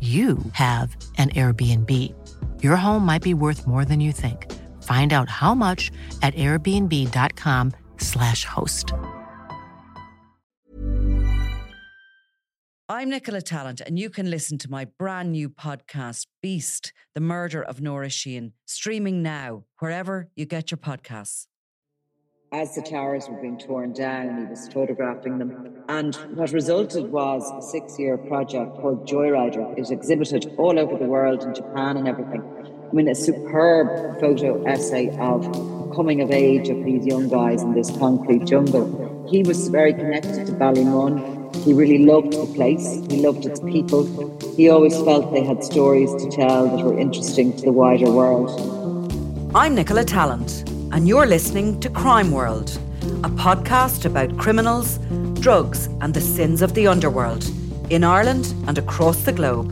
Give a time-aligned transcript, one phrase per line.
[0.00, 1.90] you have an Airbnb.
[2.62, 4.50] Your home might be worth more than you think.
[4.82, 5.90] Find out how much
[6.22, 8.94] at airbnb.com/slash host.
[12.88, 17.62] I'm Nicola Tallant, and you can listen to my brand new podcast, Beast The Murder
[17.62, 21.46] of Nora Sheehan, streaming now, wherever you get your podcasts.
[22.52, 25.84] As the towers were being torn down, he was photographing them.
[25.88, 29.70] And what resulted was a six year project called Joyrider.
[29.70, 32.42] It was exhibited all over the world, in Japan and everything.
[32.42, 35.44] I mean, a superb photo essay of
[35.94, 39.28] coming of age of these young guys in this concrete jungle.
[39.30, 41.54] He was very connected to Ballymun.
[41.64, 44.02] He really loved the place, he loved its people.
[44.56, 48.50] He always felt they had stories to tell that were interesting to the wider world.
[49.54, 52.70] I'm Nicola Tallant, and you're listening to Crime World,
[53.22, 54.98] a podcast about criminals,
[55.40, 57.48] drugs, and the sins of the underworld
[57.90, 59.70] in Ireland and across the globe.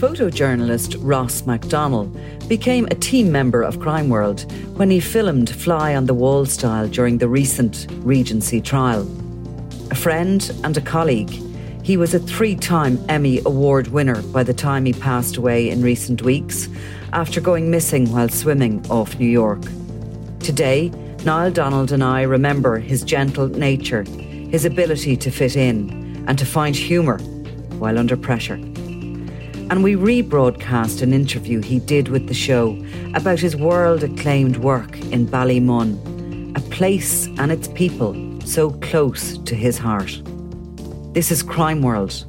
[0.00, 2.10] Photojournalist Ross McDonnell
[2.46, 6.88] became a team member of Crime World when he filmed Fly on the Wall style
[6.88, 9.08] during the recent Regency trial.
[9.90, 11.30] A friend and a colleague,
[11.82, 15.82] he was a three time Emmy Award winner by the time he passed away in
[15.82, 16.68] recent weeks
[17.14, 19.62] after going missing while swimming off New York.
[20.42, 20.88] Today,
[21.24, 26.44] Niall Donald and I remember his gentle nature, his ability to fit in, and to
[26.44, 27.18] find humour
[27.78, 28.54] while under pressure.
[28.54, 32.76] And we rebroadcast an interview he did with the show
[33.14, 38.12] about his world acclaimed work in Ballymun, a place and its people
[38.44, 40.20] so close to his heart.
[41.14, 42.26] This is Crime World,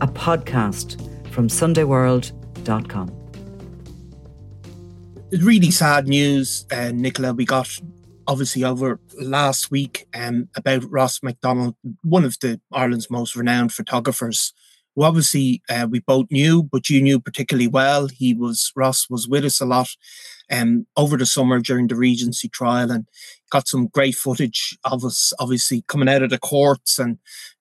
[0.00, 1.00] a podcast
[1.32, 3.19] from SundayWorld.com.
[5.32, 7.32] really sad news, uh, Nicola.
[7.32, 7.68] We got
[8.26, 14.52] obviously over last week um, about Ross McDonnell, one of the Ireland's most renowned photographers.
[14.96, 18.08] Who obviously uh, we both knew, but you knew particularly well.
[18.08, 19.88] He was Ross was with us a lot
[20.50, 23.06] um, over the summer during the Regency trial, and
[23.50, 27.18] got some great footage of us, obviously coming out of the courts and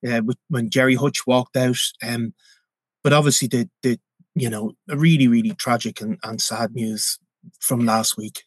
[0.07, 1.77] uh, with, when Gerry Hutch walked out.
[2.01, 2.33] Um,
[3.03, 3.99] but obviously the the
[4.33, 7.19] you know really really tragic and, and sad news
[7.59, 8.43] from last week.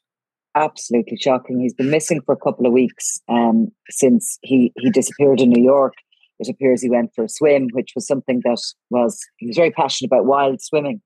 [0.55, 1.61] Absolutely shocking.
[1.61, 5.63] He's been missing for a couple of weeks um, since he, he disappeared in New
[5.63, 5.95] York.
[6.39, 8.59] It appears he went for a swim, which was something that
[8.91, 11.01] was, he was very passionate about wild swimming.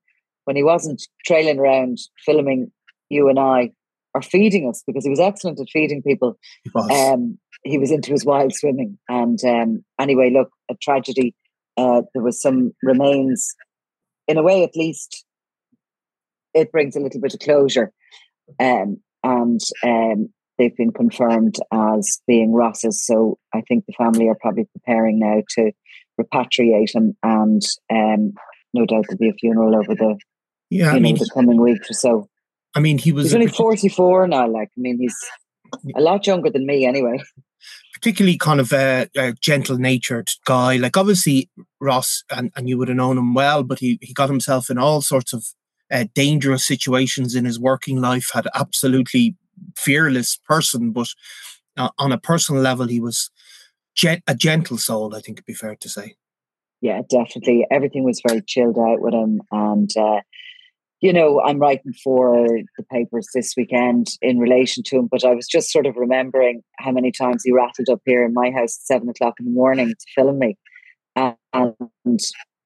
[0.44, 2.70] When he wasn't trailing around filming
[3.10, 3.70] you and I
[4.14, 7.12] or feeding us, because he was excellent at feeding people, He was.
[7.12, 8.96] um, he was into his wild swimming.
[9.08, 11.34] And um, anyway, look, a tragedy.
[11.76, 13.54] Uh, there was some remains,
[14.26, 15.25] in a way at least,
[16.56, 17.92] it brings a little bit of closure.
[18.58, 23.04] Um, and um, they've been confirmed as being Ross's.
[23.04, 25.72] So I think the family are probably preparing now to
[26.20, 27.62] repatriate him, and
[27.92, 28.32] um,
[28.72, 30.18] no doubt there'll be a funeral over the
[30.70, 32.28] yeah, I you know the coming weeks or so.
[32.74, 34.48] I mean, he was He's only forty four now.
[34.48, 35.16] Like I mean, he's
[35.94, 37.22] a lot younger than me anyway.
[37.92, 40.76] particularly kind of a, a gentle natured guy.
[40.76, 41.50] Like obviously
[41.80, 44.78] Ross, and, and you would have known him well, but he, he got himself in
[44.78, 45.46] all sorts of
[45.90, 48.30] uh, dangerous situations in his working life.
[48.32, 49.36] Had absolutely
[49.76, 51.08] fearless person, but
[51.76, 53.30] uh, on a personal level, he was
[53.94, 55.14] gen- a gentle soul.
[55.14, 56.14] I think it'd be fair to say.
[56.80, 57.66] Yeah, definitely.
[57.70, 60.20] Everything was very chilled out with him, and uh,
[61.00, 62.46] you know, I'm writing for
[62.76, 66.62] the papers this weekend in relation to him, but I was just sort of remembering
[66.78, 69.52] how many times he rattled up here in my house at seven o'clock in the
[69.52, 70.56] morning to film me.
[71.14, 71.36] And,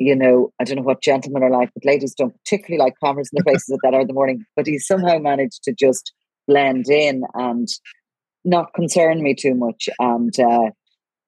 [0.00, 3.28] you know, I don't know what gentlemen are like, but ladies don't particularly like cameras
[3.30, 4.44] in their faces at that hour of the morning.
[4.56, 6.12] But he somehow managed to just
[6.48, 7.68] blend in and
[8.44, 9.90] not concern me too much.
[9.98, 10.70] And uh,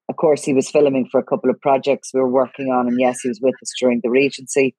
[0.09, 2.87] of course, he was filming for a couple of projects we were working on.
[2.87, 4.75] And yes, he was with us during the Regency.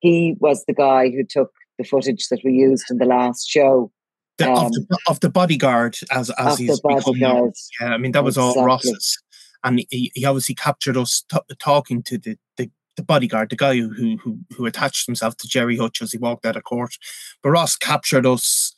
[0.00, 3.92] He was the guy who took the footage that we used in the last show.
[4.38, 7.14] The, um, of, the, of, the, bodyguard, as as he's become.
[7.16, 7.50] Yeah,
[7.80, 8.60] I mean that was exactly.
[8.60, 9.22] all Ross's,
[9.62, 13.76] and he, he obviously captured us t- talking to the, the the bodyguard, the guy
[13.76, 16.94] who, who who attached himself to Gerry Hutch as he walked out of court.
[17.42, 18.74] But Ross captured us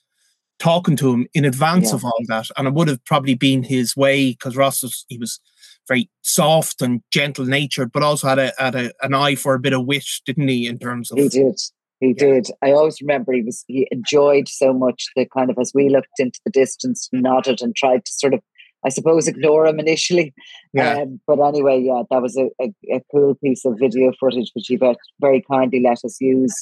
[0.58, 1.96] talking to him in advance yeah.
[1.96, 5.18] of all that, and it would have probably been his way because Ross was he
[5.18, 5.40] was
[5.88, 9.60] very soft and gentle natured, but also had a had a, an eye for a
[9.60, 10.66] bit of wit, didn't he?
[10.66, 11.60] In terms of he did,
[12.00, 12.48] he did.
[12.62, 16.18] I always remember he was he enjoyed so much the kind of as we looked
[16.18, 18.40] into the distance, nodded and tried to sort of,
[18.84, 20.34] I suppose, ignore him initially.
[20.72, 20.98] Yeah.
[20.98, 24.66] Um, but anyway, yeah, that was a, a, a, cool piece of video footage which
[24.68, 24.78] he
[25.20, 26.54] very kindly let us use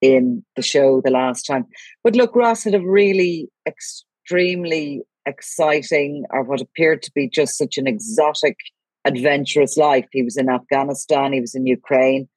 [0.00, 1.66] in the show the last time.
[2.04, 7.76] But look, Ross had a really extremely exciting, or what appeared to be just such
[7.76, 8.56] an exotic,
[9.04, 10.06] adventurous life.
[10.12, 11.32] He was in Afghanistan.
[11.32, 12.28] He was in Ukraine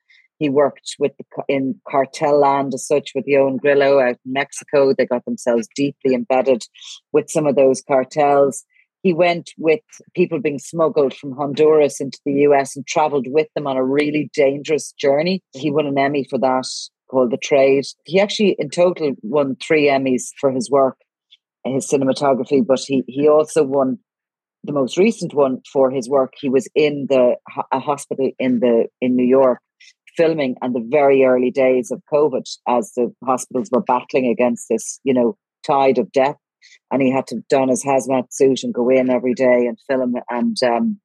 [0.41, 4.91] he worked with the, in cartel land as such with Ioan Grillo out in Mexico.
[4.91, 6.63] They got themselves deeply embedded
[7.11, 8.65] with some of those cartels.
[9.03, 9.81] He went with
[10.15, 14.29] people being smuggled from Honduras into the US and traveled with them on a really
[14.33, 15.41] dangerous journey.
[15.53, 16.67] He won an Emmy for that
[17.09, 17.85] called The Trade.
[18.05, 20.97] He actually, in total, won three Emmys for his work,
[21.65, 23.97] his cinematography, but he, he also won
[24.63, 26.33] the most recent one for his work.
[26.39, 27.35] He was in the
[27.71, 29.59] a hospital in the in New York
[30.17, 34.99] filming and the very early days of COVID as the hospitals were battling against this,
[35.03, 36.35] you know, tide of death.
[36.91, 40.15] And he had to don his hazmat suit and go in every day and film.
[40.29, 40.99] And um,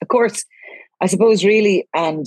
[0.00, 0.44] of course,
[1.00, 2.26] I suppose really, and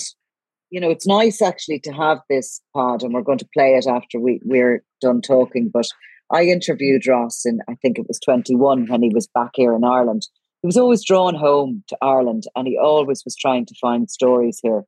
[0.69, 3.87] you know, it's nice actually to have this pod, and we're going to play it
[3.87, 5.69] after we, we're done talking.
[5.71, 5.85] But
[6.31, 9.83] I interviewed Ross in I think it was 21 when he was back here in
[9.83, 10.27] Ireland.
[10.61, 14.59] He was always drawn home to Ireland and he always was trying to find stories
[14.63, 14.83] here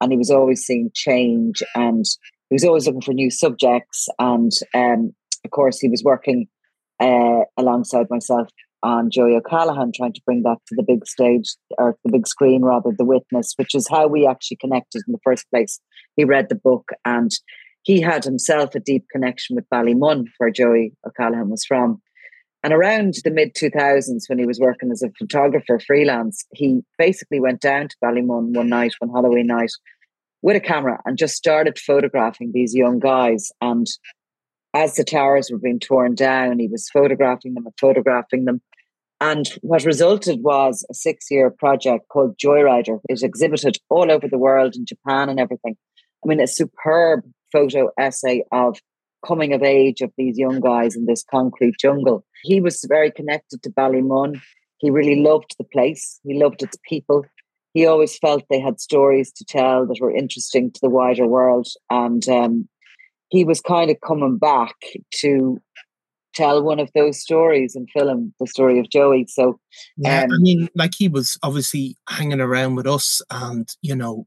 [0.00, 2.04] and he was always seeing change and
[2.48, 5.12] he was always looking for new subjects and um,
[5.44, 6.46] of course he was working
[7.00, 8.48] uh, alongside myself
[8.82, 12.62] on Joey O'Callaghan trying to bring that to the big stage or the big screen
[12.62, 15.80] rather the witness which is how we actually connected in the first place
[16.16, 17.32] he read the book and
[17.82, 22.00] he had himself a deep connection with Ballymun where Joey O'Callaghan was from
[22.66, 27.38] and around the mid 2000s, when he was working as a photographer freelance, he basically
[27.38, 29.70] went down to Ballymun one night, one Halloween night,
[30.42, 33.52] with a camera and just started photographing these young guys.
[33.60, 33.86] And
[34.76, 38.60] as the towers were being torn down, he was photographing them and photographing them.
[39.22, 43.00] And what resulted was a six year project called Joyrider.
[43.08, 45.76] It exhibited all over the world in Japan and everything.
[46.22, 47.20] I mean, a superb
[47.50, 48.78] photo essay of
[49.26, 52.26] coming of age of these young guys in this concrete jungle.
[52.42, 54.42] He was very connected to Ballymun.
[54.76, 56.20] He really loved the place.
[56.22, 57.24] He loved its people.
[57.72, 61.68] He always felt they had stories to tell that were interesting to the wider world.
[61.88, 62.68] And um,
[63.28, 64.74] he was kind of coming back
[65.16, 65.60] to
[66.34, 69.26] tell one of those stories and film the story of Joey.
[69.28, 69.58] So,
[69.96, 74.26] yeah, um, I mean, like he was obviously hanging around with us, and you know,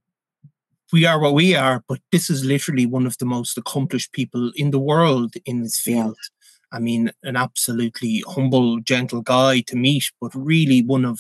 [0.92, 4.52] we are what we are, but this is literally one of the most accomplished people
[4.56, 6.18] in the world in this field.
[6.18, 6.78] Yeah.
[6.78, 11.20] I mean, an absolutely humble, gentle guy to meet, but really one of,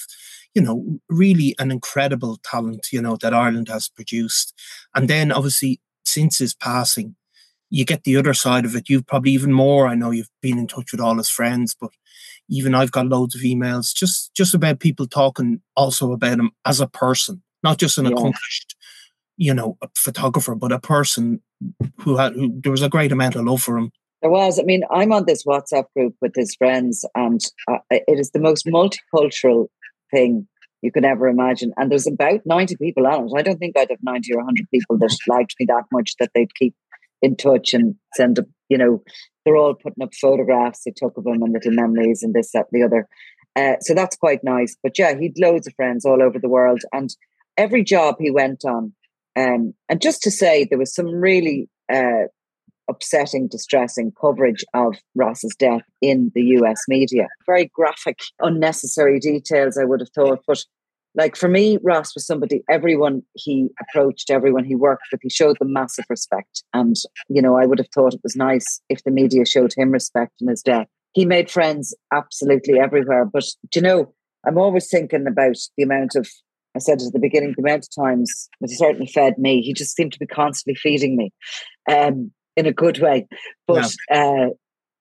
[0.53, 4.53] you know, really an incredible talent, you know, that Ireland has produced.
[4.93, 7.15] And then obviously, since his passing,
[7.69, 8.89] you get the other side of it.
[8.89, 9.87] You've probably even more.
[9.87, 11.91] I know you've been in touch with all his friends, but
[12.49, 16.79] even I've got loads of emails just just about people talking also about him as
[16.79, 18.11] a person, not just an yeah.
[18.11, 18.75] accomplished
[19.39, 21.41] you know, a photographer, but a person
[22.01, 23.91] who had who, there was a great amount of love for him.
[24.21, 24.59] There was.
[24.59, 27.39] I mean, I'm on this WhatsApp group with his friends, and
[27.71, 29.67] uh, it is the most multicultural
[30.11, 30.45] thing
[30.81, 31.71] you could ever imagine.
[31.77, 33.31] And there's about 90 people on it.
[33.35, 36.31] I don't think I'd have 90 or 100 people that liked me that much that
[36.35, 36.75] they'd keep
[37.21, 39.03] in touch and send, a, you know,
[39.43, 42.67] they're all putting up photographs they took of him and little memories and this, that,
[42.71, 43.07] and the other.
[43.55, 44.75] Uh, so that's quite nice.
[44.83, 46.81] But yeah, he'd loads of friends all over the world.
[46.93, 47.09] And
[47.57, 48.93] every job he went on,
[49.35, 52.27] um, and just to say, there was some really uh,
[52.89, 57.27] upsetting, distressing coverage of Ross's death in the US media.
[57.45, 60.39] Very graphic, unnecessary details, I would have thought.
[60.47, 60.65] But
[61.15, 65.57] like for me, Ross was somebody, everyone he approached, everyone he worked with, he showed
[65.59, 66.63] them massive respect.
[66.73, 66.95] And,
[67.29, 70.33] you know, I would have thought it was nice if the media showed him respect
[70.39, 70.87] in his death.
[71.13, 73.25] He made friends absolutely everywhere.
[73.25, 74.13] But, you know,
[74.45, 76.27] I'm always thinking about the amount of,
[76.75, 79.61] I said at the beginning, the amount of times he certainly fed me.
[79.61, 81.33] He just seemed to be constantly feeding me
[81.89, 83.27] um, in a good way.
[83.67, 84.23] But yeah.
[84.23, 84.49] uh,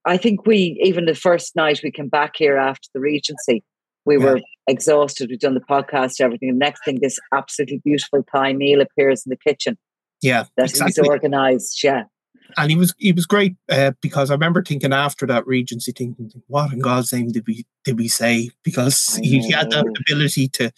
[0.06, 3.62] I think we, even the first night we came back here after the Regency,
[4.08, 4.24] we yeah.
[4.24, 5.28] were exhausted.
[5.28, 6.48] We've done the podcast, everything.
[6.48, 9.76] The next thing, this absolutely beautiful Thai meal appears in the kitchen.
[10.22, 10.94] Yeah, that exactly.
[10.96, 11.84] he's organised.
[11.84, 12.04] Yeah,
[12.56, 16.32] and he was he was great uh, because I remember thinking after that Regency, thinking,
[16.46, 18.50] what in God's name did we did we say?
[18.64, 20.72] Because he, he, had that ability to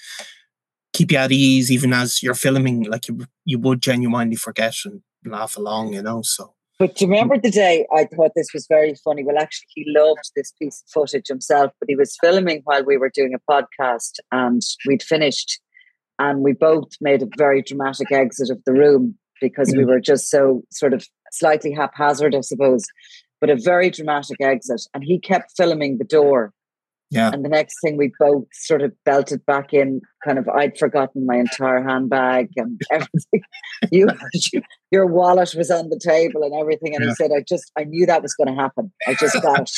[0.92, 2.82] keep you at ease, even as you're filming.
[2.82, 6.22] Like you you would genuinely forget and laugh along, you know.
[6.22, 9.22] So but do you remember the day I thought this was very funny?
[9.22, 12.96] Well, actually, he loved this piece of footage himself, but he was filming while we
[12.96, 15.60] were doing a podcast and we'd finished
[16.18, 19.88] and we both made a very dramatic exit of the room because we mm.
[19.88, 22.86] were just so sort of slightly haphazard, I suppose,
[23.42, 24.80] but a very dramatic exit.
[24.94, 26.54] And he kept filming the door
[27.10, 27.30] yeah.
[27.32, 31.26] And the next thing we both sort of belted back in, kind of, I'd forgotten
[31.26, 33.42] my entire handbag and everything.
[33.90, 34.06] you,
[34.90, 36.94] your wallet was on the table and everything.
[36.94, 37.10] And yeah.
[37.10, 38.92] he said, I just, I knew that was going to happen.
[39.06, 39.70] I just got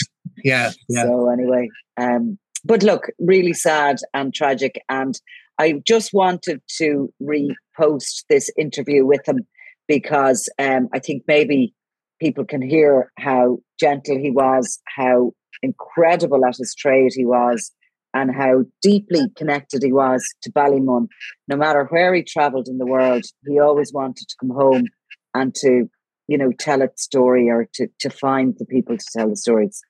[0.45, 1.05] yeah, yeah.
[1.05, 1.69] So anyway,
[2.01, 4.81] um, but look, really sad and tragic.
[4.89, 5.19] And
[5.59, 9.47] I just wanted to repost this interview with him
[9.89, 11.75] because um, I think maybe
[12.21, 17.73] people can hear how gentle he was, how incredible at his trade he was
[18.15, 21.07] and how deeply connected he was to Ballymun.
[21.49, 24.87] No matter where he travelled in the world, he always wanted to come home
[25.35, 25.89] and to,
[26.29, 29.83] you know, tell its story or to, to find the people to tell the stories.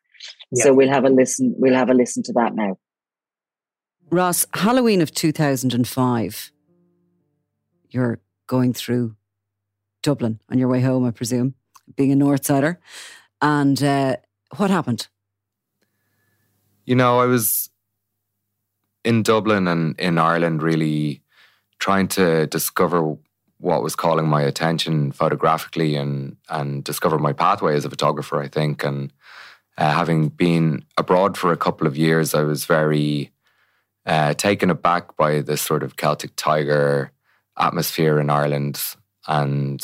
[0.51, 0.65] Yeah.
[0.65, 1.55] So we'll have a listen.
[1.59, 2.79] We'll have a listen to that now.
[4.11, 6.53] Ross, Halloween of 2005,
[7.91, 9.17] you're going through
[10.03, 11.55] Dublin on your way home, I presume,
[11.97, 12.77] being a Northsider.
[13.41, 14.17] And uh,
[14.57, 15.09] what happened?
[16.85, 17.71] You know, I was
[19.05, 21.23] in Dublin and in Ireland really
[21.79, 23.17] trying to discover
[23.63, 28.49] what was calling my attention photographically and and discover my pathway as a photographer, I
[28.49, 28.85] think.
[28.85, 29.13] And
[29.79, 33.31] uh, having been abroad for a couple of years, I was very
[34.05, 37.13] uh, taken aback by this sort of Celtic tiger
[37.57, 38.83] atmosphere in Ireland
[39.29, 39.81] and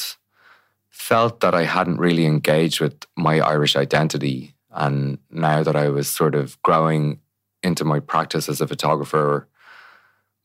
[0.90, 6.10] felt that I hadn't really engaged with my Irish identity and now that I was
[6.10, 7.20] sort of growing
[7.62, 9.48] into my practice as a photographer,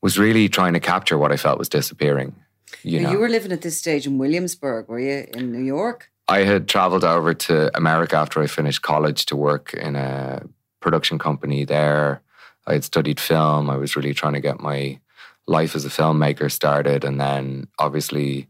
[0.02, 2.36] was really trying to capture what I felt was disappearing.
[2.84, 6.10] You know, you were living at this stage in Williamsburg, were you in New York?
[6.28, 10.44] I had traveled over to America after I finished college to work in a
[10.80, 12.22] production company there.
[12.66, 13.70] I had studied film.
[13.70, 15.00] I was really trying to get my
[15.48, 18.48] life as a filmmaker started, and then obviously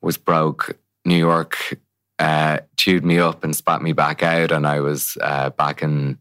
[0.00, 0.76] was broke.
[1.04, 1.78] New York
[2.18, 4.52] uh, chewed me up and spat me back out.
[4.52, 6.18] And I was uh, back in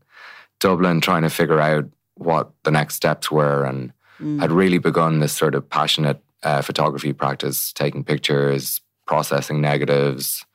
[0.60, 3.66] Dublin trying to figure out what the next steps were.
[3.66, 4.42] And mm.
[4.42, 10.46] I'd really begun this sort of passionate uh, photography practice, taking pictures, processing negatives,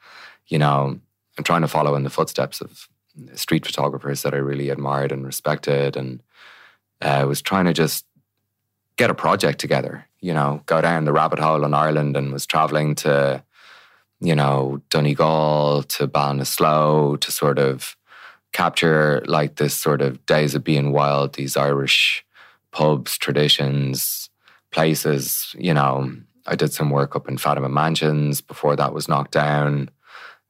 [0.49, 0.99] you know,
[1.37, 2.89] and trying to follow in the footsteps of
[3.35, 5.97] street photographers that I really admired and respected.
[5.97, 6.23] And
[7.01, 8.05] I uh, was trying to just
[8.97, 12.47] get a project together, you know, go down the rabbit hole in Ireland and was
[12.47, 13.43] traveling to
[14.21, 17.97] you know, Donegal to Ballinasloe to sort of
[18.53, 22.25] capture like this sort of days of being wild, these Irish
[22.71, 24.26] pubs, traditions,
[24.77, 25.57] places.
[25.59, 26.13] You know,
[26.47, 29.91] I did some work up in Fatima Mansions before that was knocked down,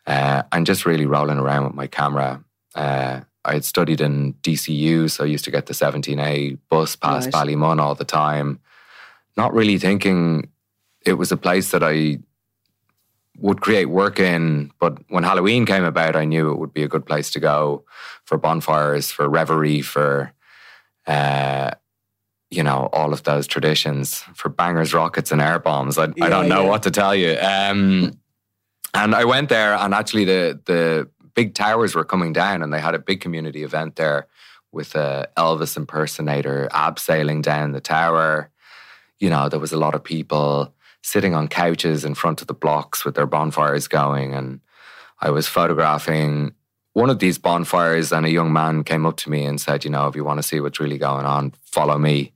[0.06, 2.42] uh, and just really rolling around with my camera.
[2.75, 7.26] Uh, I had studied in DCU, so I used to get the 17A bus past
[7.26, 7.35] right.
[7.35, 8.59] Ballymun all the time,
[9.37, 10.50] not really thinking
[11.02, 12.18] it was a place that I
[13.38, 14.73] would create work in.
[14.80, 17.85] But when Halloween came about, I knew it would be a good place to go
[18.25, 20.33] for bonfires, for reverie, for
[21.06, 21.71] uh,
[22.50, 25.99] you know all of those traditions, for bangers, rockets, and air bombs.
[25.99, 26.71] I, yeah, I don't know yeah.
[26.71, 27.37] what to tell you.
[27.41, 28.19] Um,
[28.95, 32.81] and I went there, and actually the the big towers were coming down, and they
[32.81, 34.26] had a big community event there
[34.73, 38.50] with a Elvis impersonator abseiling down the tower.
[39.19, 42.55] You know, there was a lot of people sitting on couches in front of the
[42.55, 44.35] blocks with their bonfires going.
[44.35, 44.61] And
[45.21, 46.53] I was photographing
[46.95, 49.91] one of these bonfires, and a young man came up to me and said, You
[49.91, 52.33] know, if you want to see what's really going on, follow me.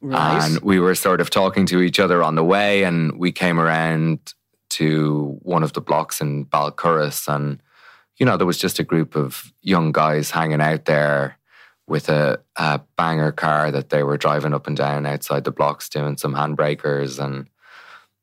[0.00, 0.42] Right.
[0.42, 3.60] And we were sort of talking to each other on the way, and we came
[3.60, 4.34] around
[4.70, 7.62] to one of the blocks in Balcurris, and
[8.16, 11.38] you know, there was just a group of young guys hanging out there
[11.86, 15.88] with a, a banger car that they were driving up and down outside the blocks
[15.88, 17.48] doing some handbrakers and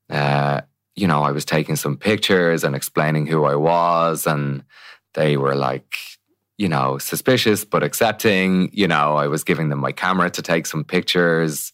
[0.09, 0.61] uh,
[0.95, 4.63] you know, I was taking some pictures and explaining who I was, and
[5.13, 5.95] they were like,
[6.57, 8.69] you know, suspicious but accepting.
[8.73, 11.71] You know, I was giving them my camera to take some pictures.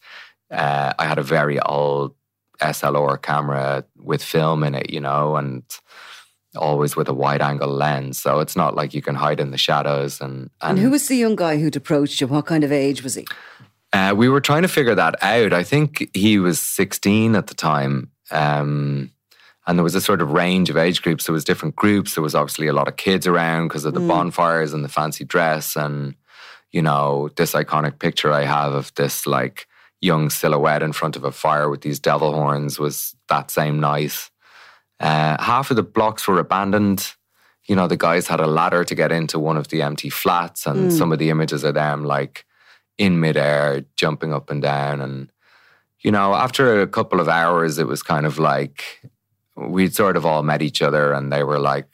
[0.52, 2.14] Uh, I had a very old
[2.62, 5.64] SLR camera with film in it, you know, and
[6.56, 8.20] always with a wide angle lens.
[8.20, 10.22] So it's not like you can hide in the shadows.
[10.22, 12.28] And, and, and who was the young guy who'd approached you?
[12.28, 13.26] What kind of age was he?
[13.92, 15.54] Uh, we were trying to figure that out.
[15.54, 18.12] I think he was 16 at the time.
[18.32, 19.12] Um,
[19.66, 21.26] and there was a sort of range of age groups.
[21.26, 22.16] There was different groups.
[22.16, 24.08] There was obviously a lot of kids around because of the mm.
[24.08, 25.76] bonfires and the fancy dress.
[25.76, 26.16] And,
[26.72, 29.68] you know, this iconic picture I have of this like
[30.02, 34.30] young silhouette in front of a fire with these devil horns was that same night.
[35.00, 37.14] Uh, half of the blocks were abandoned.
[37.66, 40.66] You know, the guys had a ladder to get into one of the empty flats,
[40.66, 40.98] and mm.
[40.98, 42.46] some of the images of them like
[42.98, 45.00] in midair, jumping up and down.
[45.00, 45.32] And,
[46.02, 49.10] you know, after a couple of hours, it was kind of like
[49.56, 51.88] we'd sort of all met each other and they were like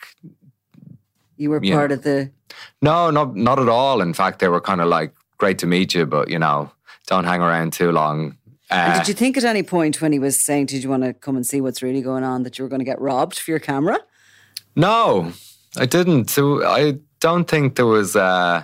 [1.37, 2.31] you were part know, of the
[2.81, 4.01] no not not at all.
[4.01, 6.71] In fact they were kind of like great to meet you but you know
[7.07, 8.37] don't hang around too long.
[8.69, 11.13] Uh, did you think at any point when he was saying did you want to
[11.13, 13.51] come and see what's really going on that you were going to get robbed for
[13.51, 13.99] your camera?
[14.75, 15.33] No
[15.77, 16.29] i didn't.
[16.29, 18.63] So i don't think there was uh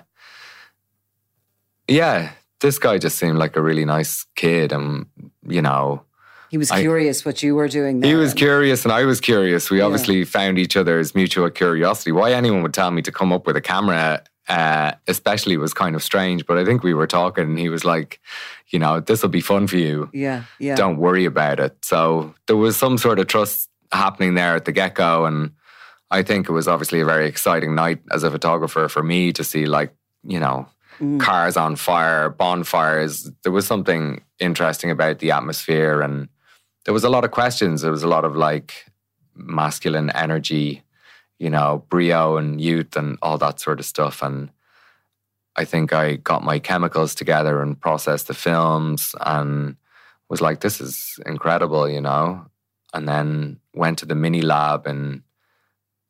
[1.88, 5.06] yeah this guy just seemed like a really nice kid and
[5.48, 6.04] you know
[6.50, 8.00] he was curious I, what you were doing.
[8.00, 8.10] There.
[8.10, 9.70] He was curious, and I was curious.
[9.70, 9.86] We yeah.
[9.86, 12.12] obviously found each other's mutual curiosity.
[12.12, 15.96] Why anyone would tell me to come up with a camera, uh, especially, was kind
[15.96, 16.46] of strange.
[16.46, 18.20] But I think we were talking, and he was like,
[18.70, 20.10] "You know, this will be fun for you.
[20.14, 20.76] Yeah, yeah.
[20.76, 24.72] Don't worry about it." So there was some sort of trust happening there at the
[24.72, 25.52] get go, and
[26.12, 29.44] I think it was obviously a very exciting night as a photographer for me to
[29.44, 30.68] see, like, you know,
[31.02, 31.20] Mm.
[31.20, 33.30] cars on fire, bonfires.
[33.44, 36.30] There was something interesting about the atmosphere and
[36.86, 37.82] there was a lot of questions.
[37.82, 38.86] There was a lot of like
[39.36, 40.84] masculine energy,
[41.40, 44.22] you know, brio and youth and all that sort of stuff.
[44.22, 44.50] And
[45.56, 49.76] I think I got my chemicals together and processed the films and
[50.30, 52.46] was like, this is incredible, you know.
[52.94, 55.24] And then went to the mini lab in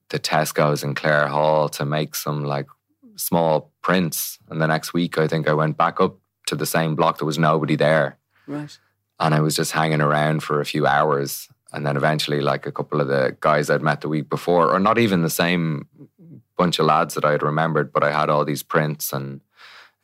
[0.09, 2.67] the Tesco's in Clare Hall to make some like
[3.15, 4.37] small prints.
[4.49, 7.17] And the next week, I think I went back up to the same block.
[7.17, 8.17] There was nobody there.
[8.45, 8.77] Right.
[9.19, 11.47] And I was just hanging around for a few hours.
[11.71, 14.79] And then eventually, like a couple of the guys I'd met the week before, or
[14.79, 15.87] not even the same
[16.57, 19.41] bunch of lads that I had remembered, but I had all these prints and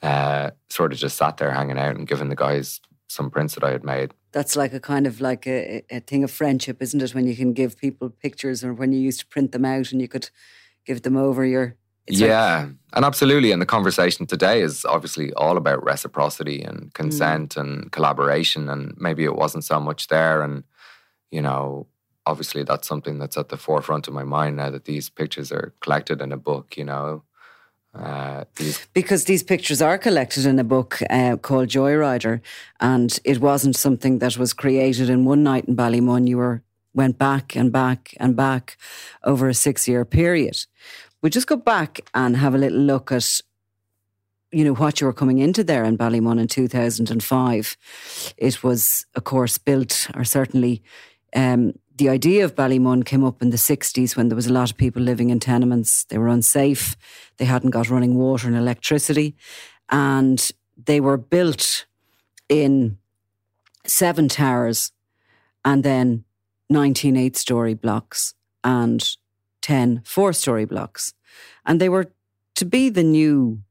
[0.01, 3.63] uh, sort of just sat there hanging out and giving the guys some prints that
[3.63, 4.13] I had made.
[4.31, 7.13] That's like a kind of like a, a thing of friendship, isn't it?
[7.13, 10.01] When you can give people pictures or when you used to print them out and
[10.01, 10.29] you could
[10.85, 11.75] give them over your
[12.07, 13.51] yeah, like, and absolutely.
[13.51, 17.61] And the conversation today is obviously all about reciprocity and consent mm.
[17.61, 18.69] and collaboration.
[18.69, 20.41] And maybe it wasn't so much there.
[20.41, 20.63] And,
[21.31, 21.87] you know,
[22.25, 25.73] obviously that's something that's at the forefront of my mind now that these pictures are
[25.81, 27.23] collected in a book, you know.
[27.93, 32.39] Uh, these because these pictures are collected in a book uh, called Joyrider,
[32.79, 36.25] and it wasn't something that was created in one night in Ballymun.
[36.25, 38.77] You were went back and back and back
[39.25, 40.65] over a six year period
[41.21, 43.41] we just go back and have a little look at
[44.51, 47.77] you know what you were coming into there in Ballymun in 2005.
[48.37, 50.83] It was, of course, built, or certainly
[51.33, 54.71] um, the idea of Ballymun came up in the 60s when there was a lot
[54.71, 56.03] of people living in tenements.
[56.05, 56.97] They were unsafe.
[57.37, 59.35] They hadn't got running water and electricity.
[59.89, 60.51] And
[60.83, 61.85] they were built
[62.49, 62.97] in
[63.85, 64.91] seven towers
[65.63, 66.23] and then
[66.69, 68.33] 19 eight story blocks.
[68.63, 69.15] And
[69.61, 71.13] 10 four story blocks.
[71.65, 72.11] And they were
[72.55, 73.61] to be the new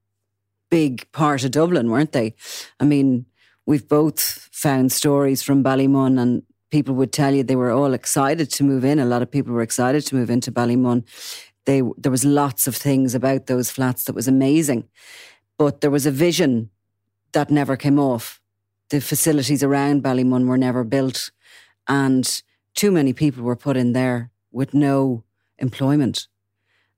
[0.70, 2.34] big part of Dublin, weren't they?
[2.78, 3.26] I mean,
[3.66, 8.50] we've both found stories from Ballymun and people would tell you they were all excited
[8.50, 8.98] to move in.
[8.98, 11.04] A lot of people were excited to move into Ballymun.
[11.66, 14.88] They, there was lots of things about those flats that was amazing.
[15.58, 16.70] But there was a vision
[17.32, 18.40] that never came off.
[18.88, 21.30] The facilities around Ballymun were never built.
[21.86, 22.42] And
[22.74, 25.24] too many people were put in there with no
[25.60, 26.28] employment.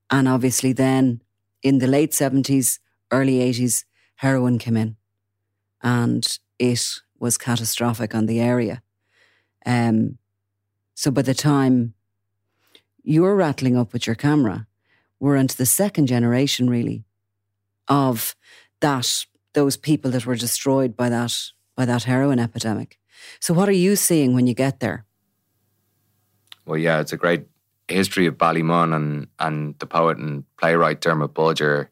[0.09, 1.21] And obviously, then
[1.61, 2.79] in the late 70s,
[3.11, 4.95] early 80s, heroin came in
[5.81, 6.83] and it
[7.19, 8.81] was catastrophic on the area.
[9.65, 10.17] Um,
[10.95, 11.93] so by the time
[13.03, 14.67] you're rattling up with your camera,
[15.19, 17.05] we're into the second generation, really,
[17.87, 18.35] of
[18.79, 21.33] that those people that were destroyed by that
[21.75, 22.99] by that heroin epidemic.
[23.39, 25.05] So, what are you seeing when you get there?
[26.65, 27.45] Well, yeah, it's a great
[27.93, 31.89] history of Ballymun and and the poet and playwright Dermot Bolger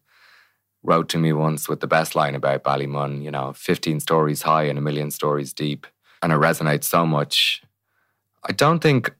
[0.83, 4.63] wrote to me once with the best line about Ballymun, you know, 15 stories high
[4.63, 5.85] and a million stories deep.
[6.21, 7.61] And it resonates so much.
[8.43, 9.13] I don't think,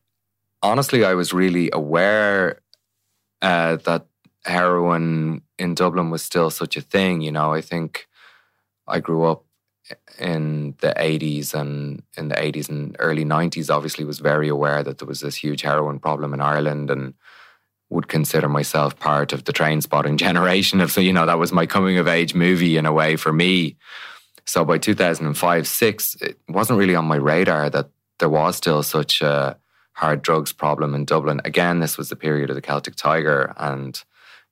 [0.64, 2.62] honestly, I was really aware
[3.42, 4.08] uh, that
[4.46, 7.22] heroin in Dublin was still such a thing.
[7.22, 8.08] You know, I think
[8.88, 9.46] I grew up
[10.20, 14.98] in the 80s and in the 80s and early 90s obviously was very aware that
[14.98, 17.14] there was this huge heroin problem in Ireland and
[17.90, 21.52] would consider myself part of the train spotting generation of so you know that was
[21.52, 23.78] my coming of age movie in a way for me.
[24.46, 29.22] So by 2005 6 it wasn't really on my radar that there was still such
[29.22, 29.58] a
[29.94, 31.42] hard drugs problem in Dublin.
[31.46, 34.02] Again this was the period of the Celtic Tiger and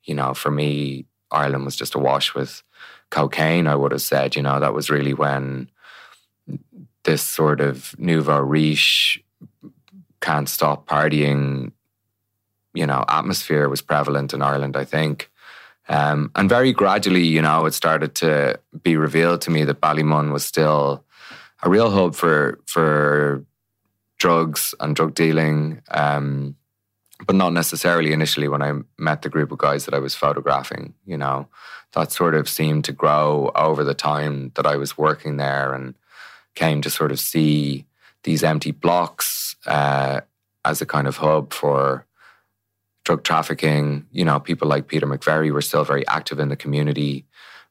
[0.04, 2.64] you know for me Ireland was just awash with
[3.10, 5.70] cocaine I would have said you know that was really when
[7.04, 9.24] this sort of nouveau riche
[10.22, 11.72] can't stop partying
[12.74, 15.32] you know, atmosphere was prevalent in Ireland, I think.
[15.88, 20.32] Um, and very gradually, you know, it started to be revealed to me that Ballymun
[20.32, 21.04] was still
[21.64, 23.44] a real hub for for
[24.18, 26.56] drugs and drug dealing, um,
[27.26, 30.94] but not necessarily initially when I met the group of guys that I was photographing.
[31.06, 31.48] You know,
[31.94, 35.96] that sort of seemed to grow over the time that I was working there, and
[36.56, 37.86] came to sort of see
[38.24, 40.22] these empty blocks uh,
[40.66, 42.06] as a kind of hub for
[43.06, 44.06] drug trafficking.
[44.12, 47.26] You know, people like Peter McVerry were still very active in the community,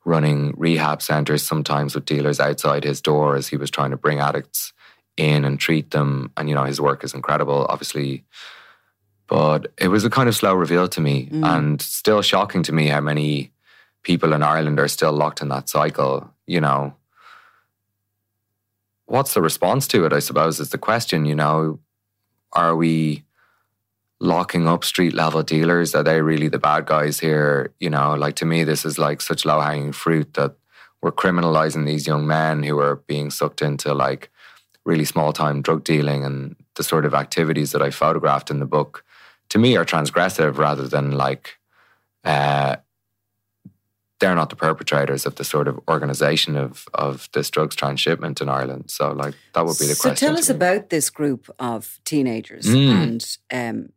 [0.04, 4.20] running rehab centers, sometimes with dealers outside his door as he was trying to bring
[4.20, 4.72] addicts
[5.16, 6.32] in and treat them.
[6.36, 8.24] And, you know, his work is incredible, obviously.
[9.26, 11.44] But it was a kind of slow reveal to me mm.
[11.44, 13.52] and still shocking to me how many
[14.08, 16.94] people in Ireland are still locked in that cycle, you know.
[19.04, 21.78] What's the response to it, I suppose, is the question, you know.
[22.54, 23.24] Are we
[24.18, 25.94] locking up street level dealers?
[25.94, 27.74] Are they really the bad guys here?
[27.80, 30.52] You know, like to me, this is like such low hanging fruit that
[31.02, 34.30] we're criminalizing these young men who are being sucked into like
[34.86, 38.72] really small time drug dealing and the sort of activities that I photographed in the
[38.76, 39.04] book
[39.50, 41.58] to me are transgressive rather than like
[42.24, 42.76] uh,
[44.20, 48.48] they're not the perpetrators of the sort of organization of of this drugs transshipment in
[48.48, 48.90] Ireland.
[48.90, 50.16] So like that would be the so question.
[50.16, 52.90] So tell us about this group of teenagers mm.
[52.90, 53.92] and um,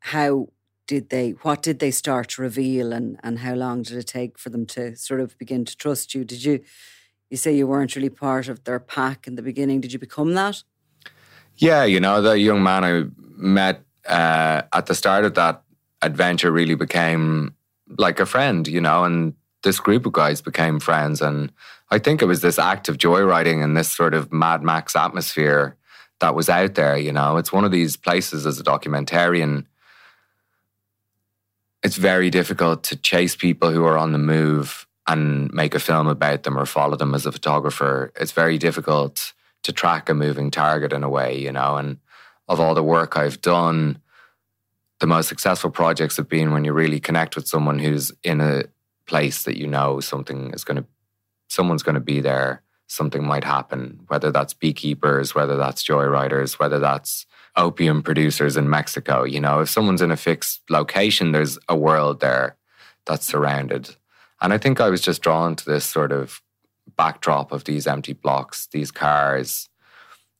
[0.00, 0.48] how
[0.86, 4.38] did they what did they start to reveal and and how long did it take
[4.38, 6.60] for them to sort of begin to trust you did you
[7.30, 10.34] you say you weren't really part of their pack in the beginning did you become
[10.34, 10.62] that
[11.56, 13.04] yeah you know the young man i
[13.36, 15.62] met uh, at the start of that
[16.00, 17.54] adventure really became
[17.98, 21.52] like a friend you know and this group of guys became friends and
[21.90, 25.76] i think it was this act of joyriding and this sort of mad max atmosphere
[26.20, 29.64] that was out there you know it's one of these places as a documentarian
[31.82, 36.06] it's very difficult to chase people who are on the move and make a film
[36.06, 38.12] about them or follow them as a photographer.
[38.20, 41.76] It's very difficult to track a moving target in a way, you know.
[41.76, 41.98] And
[42.48, 44.00] of all the work I've done,
[45.00, 48.64] the most successful projects have been when you really connect with someone who's in a
[49.08, 50.84] place that you know something is going to,
[51.48, 56.78] someone's going to be there, something might happen, whether that's beekeepers, whether that's joyriders, whether
[56.78, 59.24] that's opium producers in Mexico.
[59.24, 62.56] You know, if someone's in a fixed location, there's a world there
[63.04, 63.96] that's surrounded.
[64.40, 66.40] And I think I was just drawn to this sort of
[66.96, 69.68] backdrop of these empty blocks, these cars,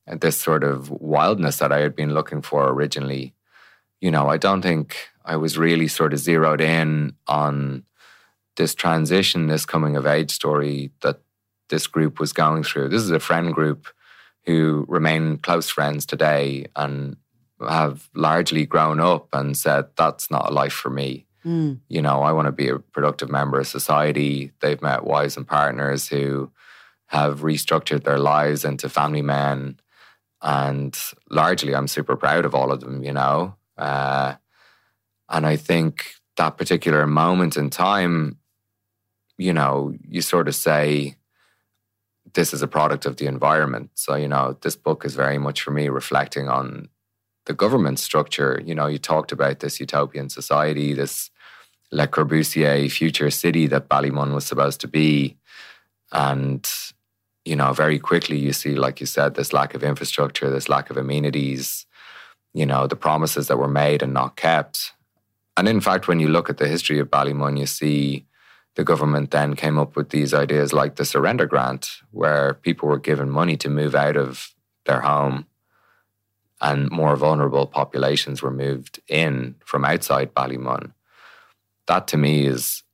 [0.07, 3.35] and this sort of wildness that I had been looking for originally.
[4.01, 7.85] You know, I don't think I was really sort of zeroed in on
[8.59, 11.21] this transition, this coming of age story that
[11.71, 12.89] this group was going through.
[12.89, 13.87] This is a friend group
[14.45, 17.17] who remain close friends today and
[17.67, 21.27] have largely grown up and said, that's not a life for me.
[21.45, 21.81] Mm.
[21.89, 24.53] You know, I want to be a productive member of society.
[24.61, 26.51] They've met wives and partners who
[27.07, 29.79] have restructured their lives into family men.
[30.43, 30.99] And
[31.31, 33.55] largely, I'm super proud of all of them, you know.
[33.77, 34.35] Uh,
[35.29, 38.39] and I think that particular moment in time,
[39.39, 41.17] you know, you sort of say,
[42.35, 43.91] this is a product of the environment.
[43.95, 46.89] So, you know, this book is very much for me reflecting on
[47.47, 48.61] the government structure.
[48.65, 51.31] You know, you talked about this utopian society, this
[51.91, 55.39] Le Corbusier future city that Ballymun was supposed to be.
[56.13, 56.69] And,
[57.45, 60.91] you know, very quickly you see, like you said, this lack of infrastructure, this lack
[60.91, 61.87] of amenities,
[62.53, 64.93] you know, the promises that were made and not kept.
[65.57, 68.27] And in fact, when you look at the history of Ballymun, you see
[68.79, 73.01] the government then came up with these ideas like the surrender grant, where people were
[73.01, 74.55] given money to move out of
[74.87, 75.47] their home
[76.61, 80.93] and more vulnerable populations were moved in from outside Ballymun.
[81.89, 82.85] That to me is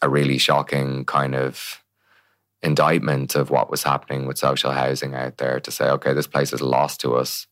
[0.00, 1.82] a really shocking kind of
[2.62, 6.52] indictment of what was happening with social housing out there to say, okay, this place
[6.52, 7.48] is lost to us.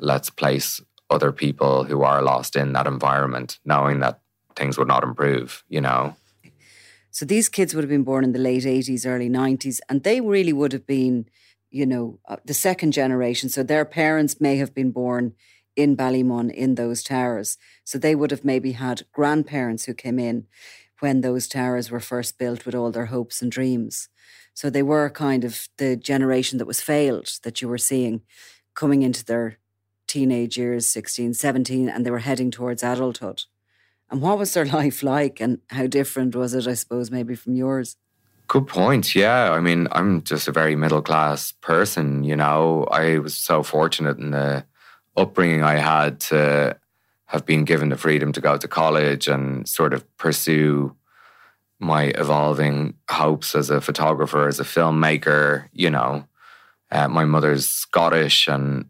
[0.00, 4.18] Let's place other people who are lost in that environment, knowing that
[4.56, 6.16] things would not improve, you know.
[7.16, 10.20] So these kids would have been born in the late 80s, early 90s, and they
[10.20, 11.30] really would have been,
[11.70, 13.48] you know, uh, the second generation.
[13.48, 15.32] So their parents may have been born
[15.74, 17.56] in Ballymun in those towers.
[17.84, 20.46] So they would have maybe had grandparents who came in
[21.00, 24.10] when those towers were first built with all their hopes and dreams.
[24.52, 28.20] So they were kind of the generation that was failed that you were seeing
[28.74, 29.56] coming into their
[30.06, 33.44] teenage years, 16, 17, and they were heading towards adulthood.
[34.10, 37.56] And what was their life like and how different was it, I suppose, maybe from
[37.56, 37.96] yours?
[38.48, 39.14] Good point.
[39.14, 39.50] Yeah.
[39.52, 42.84] I mean, I'm just a very middle class person, you know.
[42.84, 44.64] I was so fortunate in the
[45.16, 46.78] upbringing I had to
[47.26, 50.94] have been given the freedom to go to college and sort of pursue
[51.80, 55.68] my evolving hopes as a photographer, as a filmmaker.
[55.72, 56.28] You know,
[56.92, 58.88] uh, my mother's Scottish, and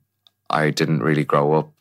[0.51, 1.73] I didn't really grow up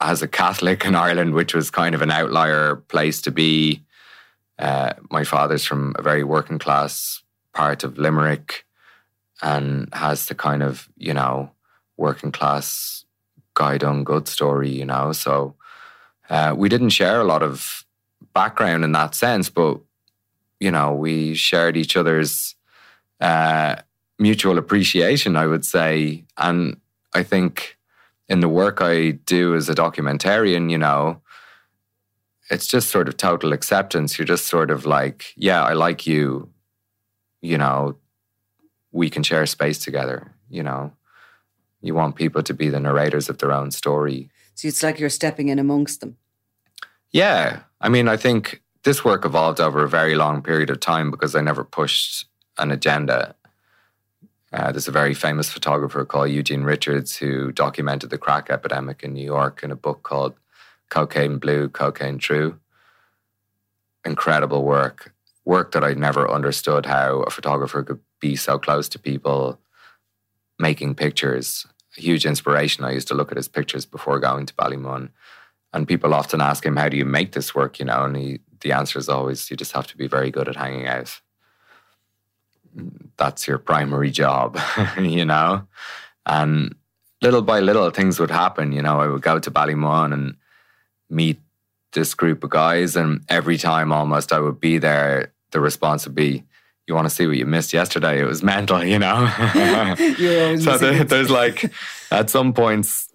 [0.00, 3.82] as a Catholic in Ireland, which was kind of an outlier place to be.
[4.58, 7.22] Uh, my father's from a very working class
[7.54, 8.64] part of Limerick
[9.42, 11.50] and has the kind of, you know,
[11.96, 13.04] working class
[13.54, 15.12] guy done good story, you know.
[15.12, 15.54] So
[16.28, 17.84] uh, we didn't share a lot of
[18.34, 19.80] background in that sense, but
[20.60, 22.54] you know, we shared each other's
[23.20, 23.76] uh,
[24.18, 26.24] mutual appreciation, I would say.
[26.36, 26.78] And
[27.14, 27.78] I think
[28.30, 31.20] in the work I do as a documentarian, you know,
[32.48, 34.18] it's just sort of total acceptance.
[34.18, 36.48] You're just sort of like, yeah, I like you,
[37.42, 37.96] you know,
[38.92, 40.92] we can share space together, you know.
[41.82, 44.30] You want people to be the narrators of their own story.
[44.54, 46.16] So it's like you're stepping in amongst them.
[47.10, 47.60] Yeah.
[47.80, 51.34] I mean, I think this work evolved over a very long period of time because
[51.34, 52.26] I never pushed
[52.58, 53.34] an agenda.
[54.52, 59.12] Uh, there's a very famous photographer called Eugene Richards who documented the crack epidemic in
[59.12, 60.34] New York in a book called
[60.88, 62.58] Cocaine Blue, Cocaine True.
[64.04, 65.14] Incredible work.
[65.44, 69.60] Work that I never understood how a photographer could be so close to people
[70.58, 71.66] making pictures.
[71.96, 72.84] A huge inspiration.
[72.84, 75.10] I used to look at his pictures before going to Ballymun.
[75.72, 77.78] And people often ask him, How do you make this work?
[77.78, 80.48] You know, and he the answer is always you just have to be very good
[80.48, 81.20] at hanging out.
[83.16, 84.58] That's your primary job,
[84.98, 85.66] you know?
[86.26, 86.74] And
[87.22, 88.72] little by little, things would happen.
[88.72, 90.36] You know, I would go to Ballymun and
[91.08, 91.38] meet
[91.92, 96.14] this group of guys, and every time almost I would be there, the response would
[96.14, 96.44] be,
[96.86, 98.20] you want to see what you missed yesterday?
[98.20, 99.26] It was mental, you know?
[100.58, 101.72] so there, there's like,
[102.10, 103.08] at some points,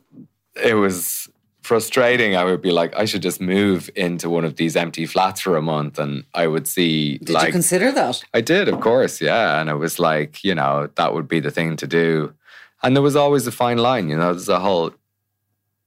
[0.63, 1.24] it was
[1.65, 2.35] frustrating.
[2.35, 5.57] I would be like, I should just move into one of these empty flats for
[5.57, 7.17] a month, and I would see.
[7.17, 8.23] Did like, you consider that?
[8.33, 9.59] I did, of course, yeah.
[9.59, 12.33] And it was like, you know, that would be the thing to do.
[12.83, 14.31] And there was always a fine line, you know.
[14.33, 14.93] There's a whole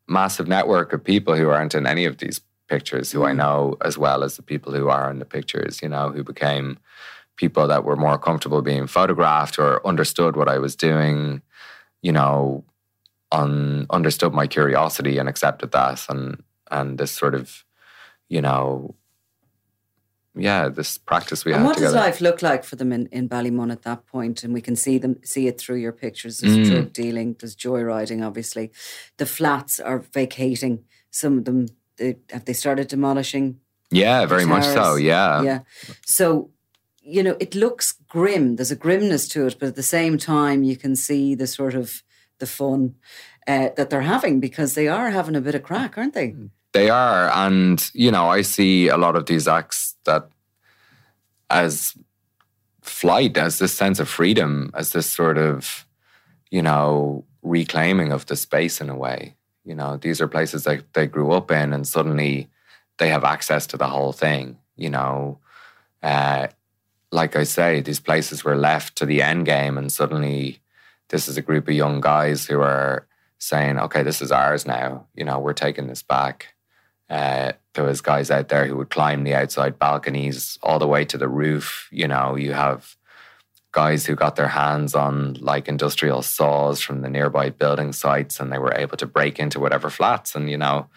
[0.08, 3.36] massive network of people who aren't in any of these pictures who I mm.
[3.36, 6.78] know as well as the people who are in the pictures, you know, who became
[7.36, 11.40] people that were more comfortable being photographed or understood what I was doing,
[12.02, 12.64] you know,
[13.32, 16.06] un, understood my curiosity and accepted that.
[16.08, 17.64] And and this sort of
[18.28, 18.94] you know
[20.34, 21.94] yeah this practice we and had what together.
[21.94, 24.44] does life look like for them in, in Ballymun at that point?
[24.44, 26.38] And we can see them see it through your pictures.
[26.38, 26.70] There's mm.
[26.70, 28.70] drug dealing there's joyriding obviously.
[29.16, 30.84] The flats are vacating.
[31.10, 33.60] Some of them they, have they started demolishing?
[33.90, 35.42] Yeah very much so yeah.
[35.42, 35.60] Yeah.
[36.04, 36.50] So
[37.00, 38.56] you know it looks grim.
[38.56, 41.74] There's a grimness to it but at the same time you can see the sort
[41.74, 42.02] of
[42.38, 42.94] the fun
[43.46, 46.34] uh, that they're having because they are having a bit of craic, aren't they?
[46.72, 47.30] They are.
[47.30, 50.28] And, you know, I see a lot of these acts that
[51.50, 51.94] as
[52.82, 55.86] flight, as this sense of freedom, as this sort of,
[56.50, 59.34] you know, reclaiming of the space in a way.
[59.64, 62.48] You know, these are places that they grew up in and suddenly
[62.98, 65.38] they have access to the whole thing, you know.
[66.02, 66.48] Uh,
[67.10, 70.60] like I say, these places were left to the end game and suddenly
[71.08, 73.06] this is a group of young guys who are
[73.38, 75.06] saying, okay, this is ours now.
[75.14, 76.54] You know, we're taking this back.
[77.08, 81.04] Uh, there was guys out there who would climb the outside balconies all the way
[81.06, 81.88] to the roof.
[81.90, 82.96] You know, you have
[83.72, 88.52] guys who got their hands on like industrial saws from the nearby building sites and
[88.52, 90.34] they were able to break into whatever flats.
[90.34, 90.88] And, you know,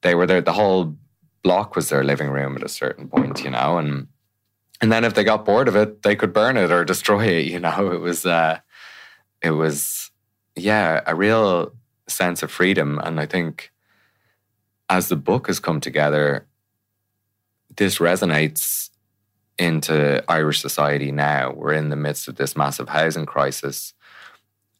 [0.00, 0.96] they were there, the whole
[1.42, 4.08] block was their living room at a certain point, you know, and
[4.80, 7.46] and then if they got bored of it, they could burn it or destroy it,
[7.52, 7.92] you know.
[7.92, 8.58] It was uh
[9.42, 10.10] it was,
[10.56, 11.72] yeah, a real
[12.08, 13.00] sense of freedom.
[13.02, 13.70] And I think
[14.88, 16.46] as the book has come together,
[17.76, 18.90] this resonates
[19.58, 21.52] into Irish society now.
[21.52, 23.94] We're in the midst of this massive housing crisis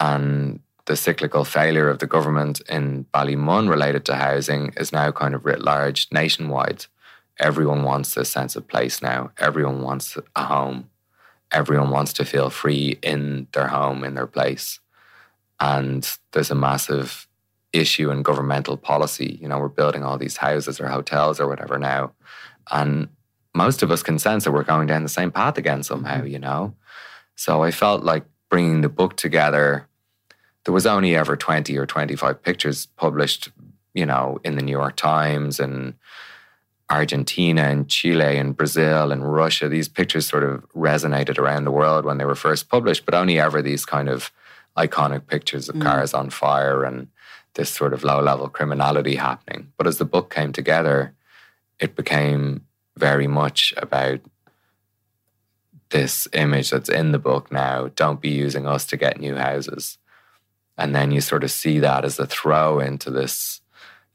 [0.01, 5.35] and the cyclical failure of the government in Ballymun related to housing is now kind
[5.35, 6.87] of writ large nationwide.
[7.39, 9.31] Everyone wants a sense of place now.
[9.39, 10.91] Everyone wants a home.
[11.53, 14.81] Everyone wants to feel free in their home, in their place.
[15.61, 17.29] And there's a massive
[17.73, 19.39] issue in governmental policy.
[19.41, 22.13] You know, we're building all these houses or hotels or whatever now.
[22.71, 23.09] And
[23.55, 26.39] most of us can sense that we're going down the same path again somehow, you
[26.39, 26.75] know?
[27.37, 29.89] So I felt like bringing the book together,
[30.65, 33.51] there was only ever 20 or 25 pictures published,
[33.95, 35.95] you know, in the New York Times and
[36.91, 39.69] Argentina and Chile and Brazil and Russia.
[39.69, 43.39] These pictures sort of resonated around the world when they were first published, but only
[43.39, 44.31] ever these kind of
[44.77, 45.83] iconic pictures of mm.
[45.83, 47.09] cars on fire and
[47.55, 49.73] this sort of low level criminality happening.
[49.77, 51.15] But as the book came together,
[51.79, 52.67] it became
[52.97, 54.21] very much about
[55.91, 57.91] this image that's in the book now.
[57.95, 59.99] Don't be using us to get new houses.
[60.77, 63.61] And then you sort of see that as a throw into this,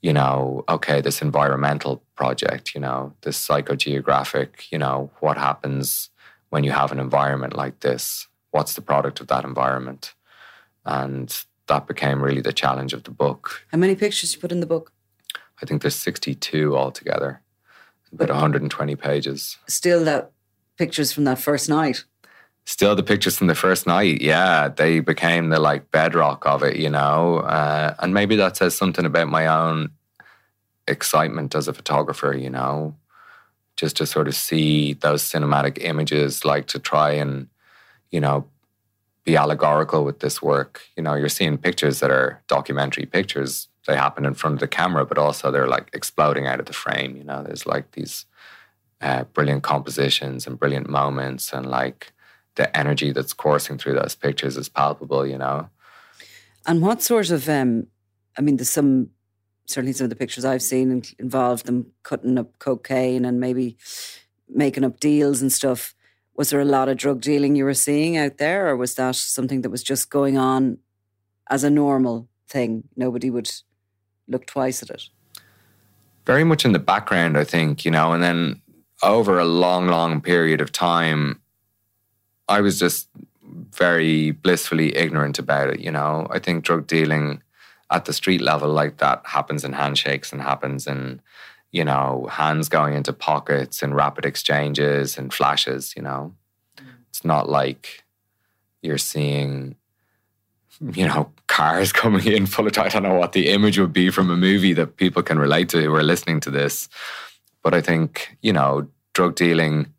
[0.02, 6.10] you know, okay, this environmental project, you know, this psychogeographic, you know, what happens
[6.50, 8.28] when you have an environment like this?
[8.52, 10.14] What's the product of that environment?
[10.86, 11.36] And
[11.68, 13.66] that became really the challenge of the book.
[13.72, 14.94] How many pictures you put in the book?
[15.62, 17.42] I think there's 62 altogether,
[18.14, 19.58] about 120 pages.
[19.68, 20.32] Still, that
[20.78, 22.06] pictures from that first night.
[22.68, 26.76] Still, the pictures from the first night, yeah, they became the like bedrock of it,
[26.76, 27.38] you know.
[27.38, 29.92] Uh, and maybe that says something about my own
[30.86, 32.94] excitement as a photographer, you know,
[33.78, 37.48] just to sort of see those cinematic images, like to try and,
[38.12, 38.46] you know,
[39.24, 40.82] be allegorical with this work.
[40.98, 43.70] You know, you're seeing pictures that are documentary pictures.
[43.88, 46.74] They happen in front of the camera, but also they're like exploding out of the
[46.74, 47.16] frame.
[47.16, 48.26] You know, there's like these
[49.00, 52.12] uh, brilliant compositions and brilliant moments, and like
[52.58, 55.26] the energy that's coursing through those pictures is palpable.
[55.26, 55.70] You know.
[56.66, 57.88] And what sort of, um,
[58.38, 59.10] I mean, there's some
[59.66, 63.78] certainly some of the pictures I've seen involved them cutting up cocaine and maybe
[64.50, 65.94] making up deals and stuff
[66.38, 69.16] was there a lot of drug dealing you were seeing out there, or was that
[69.16, 70.78] something that was just going on
[71.50, 72.84] as a normal thing?
[72.96, 73.50] Nobody would
[74.28, 75.10] look twice at it.
[76.28, 78.62] Very much in the background, I think, you know, and then
[79.02, 81.42] over a long, long period of time,
[82.48, 83.10] I was just
[83.72, 86.28] very blissfully ignorant about it, you know.
[86.30, 87.42] I think drug dealing
[87.90, 91.22] at the street level like that happens in handshakes and happens in
[91.72, 96.34] you know, hands going into pockets and rapid exchanges and flashes, you know.
[96.78, 96.86] Mm.
[97.10, 98.04] It's not like
[98.82, 99.76] you're seeing,
[100.80, 104.10] you know, cars coming in full of, I don't know what the image would be
[104.10, 106.88] from a movie that people can relate to who are listening to this.
[107.64, 109.94] But I think, you know, drug dealing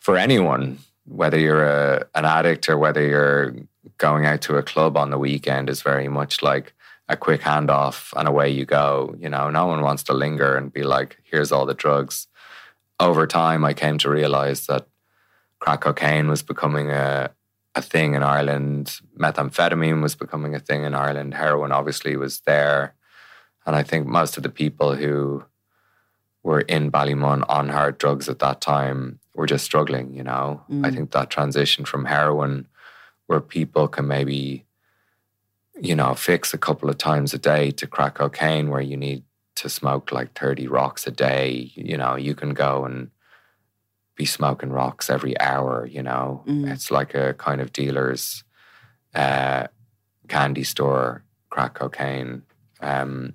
[0.00, 0.78] for anyone,
[1.10, 3.54] whether you're a, an addict or whether you're
[3.98, 6.72] going out to a club on the weekend, is very much like
[7.08, 9.14] a quick handoff and away you go.
[9.18, 12.28] You know, no one wants to linger and be like, here's all the drugs.
[13.00, 14.86] Over time, I came to realize that
[15.58, 17.30] crack cocaine was becoming a,
[17.74, 19.00] a thing in Ireland.
[19.18, 21.34] Methamphetamine was becoming a thing in Ireland.
[21.34, 22.94] Heroin obviously was there.
[23.66, 25.44] And I think most of the people who
[26.42, 30.62] were in Ballymun on hard drugs at that time were just struggling, you know.
[30.70, 30.86] Mm.
[30.86, 32.66] I think that transition from heroin
[33.26, 34.66] where people can maybe
[35.80, 39.24] you know, fix a couple of times a day to crack cocaine where you need
[39.56, 43.10] to smoke like 30 rocks a day, you know, you can go and
[44.14, 46.42] be smoking rocks every hour, you know.
[46.46, 46.70] Mm.
[46.70, 48.44] It's like a kind of dealer's
[49.14, 49.68] uh,
[50.28, 52.42] candy store, crack cocaine.
[52.80, 53.34] Um,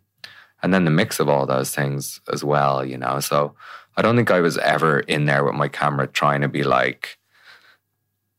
[0.62, 3.20] and then the mix of all those things as well, you know.
[3.20, 3.56] So
[3.98, 7.18] I don't think I was ever in there with my camera trying to be like,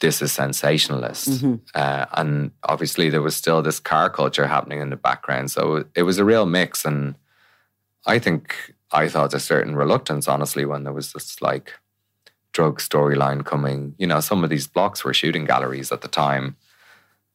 [0.00, 1.28] this is sensationalist.
[1.28, 1.54] Mm-hmm.
[1.74, 5.50] Uh, and obviously, there was still this car culture happening in the background.
[5.50, 6.84] So it was a real mix.
[6.84, 7.16] And
[8.04, 11.72] I think I thought a certain reluctance, honestly, when there was this like
[12.52, 13.94] drug storyline coming.
[13.98, 16.56] You know, some of these blocks were shooting galleries at the time.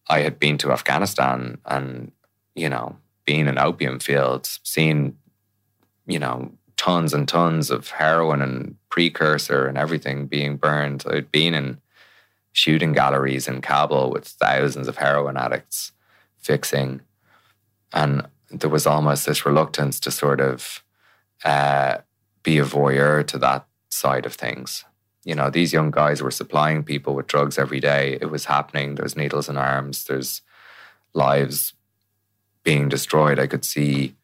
[0.08, 2.12] I had been to Afghanistan and,
[2.56, 5.18] you know, being in opium fields, seeing,
[6.06, 6.52] you know,
[6.82, 11.04] tons and tons of heroin and precursor and everything being burned.
[11.08, 11.80] I'd been in
[12.54, 15.92] shooting galleries in Kabul with thousands of heroin addicts
[16.38, 17.02] fixing.
[17.94, 20.84] And there was almost this reluctance to sort of
[21.46, 21.98] uh,
[22.42, 24.84] be a voyeur to that side of things.
[25.24, 28.18] You know, these young guys were supplying people with drugs every day.
[28.20, 28.96] It was happening.
[28.96, 30.06] There's needles in arms.
[30.06, 30.42] There's
[31.14, 31.76] lives
[32.64, 33.38] being destroyed.
[33.38, 34.16] I could see,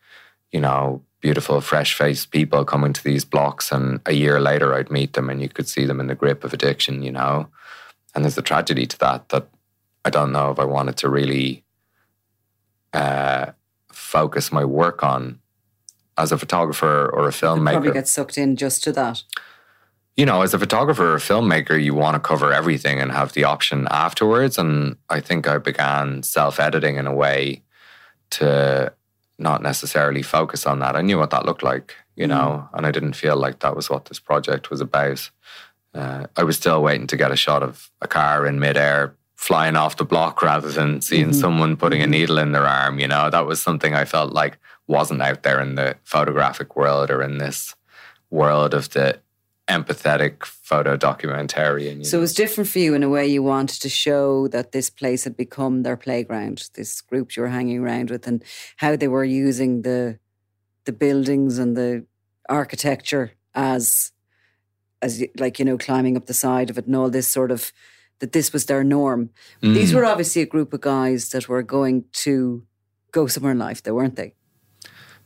[0.52, 3.72] you know, beautiful, fresh faced people coming to these blocks.
[3.72, 6.44] And a year later, I'd meet them and you could see them in the grip
[6.44, 7.48] of addiction, you know?
[8.14, 9.48] And there's a tragedy to that, that
[10.06, 11.64] I don't know if I wanted to really
[12.94, 13.52] uh,
[13.92, 15.40] focus my work on
[16.18, 17.74] as a photographer or a filmmaker.
[17.74, 19.24] Probably get sucked in just to that.
[20.16, 23.34] You know, as a photographer or a filmmaker, you want to cover everything and have
[23.34, 24.58] the option afterwards.
[24.58, 27.64] And I think I began self editing in a way
[28.32, 28.94] to
[29.40, 30.96] not necessarily focus on that.
[30.96, 32.30] I knew what that looked like, you mm.
[32.30, 35.30] know, and I didn't feel like that was what this project was about.
[35.94, 39.76] Uh, I was still waiting to get a shot of a car in midair flying
[39.76, 41.40] off the block rather than seeing mm-hmm.
[41.40, 42.12] someone putting a mm-hmm.
[42.12, 43.00] needle in their arm.
[43.00, 44.58] You know, that was something I felt like
[44.88, 47.76] wasn't out there in the photographic world or in this
[48.30, 49.20] world of the
[49.68, 52.06] empathetic photo documentarian.
[52.06, 54.90] So it was different for you in a way you wanted to show that this
[54.90, 58.44] place had become their playground, this group you were hanging around with, and
[58.78, 60.20] how they were using the
[60.86, 62.06] the buildings and the
[62.48, 64.14] architecture as
[65.02, 67.74] as like you know climbing up the side of it and all this sort of
[68.20, 69.30] that this was their norm.
[69.62, 69.74] Mm.
[69.74, 72.66] These were obviously a group of guys that were going to
[73.12, 74.34] go somewhere in life, though, weren't they?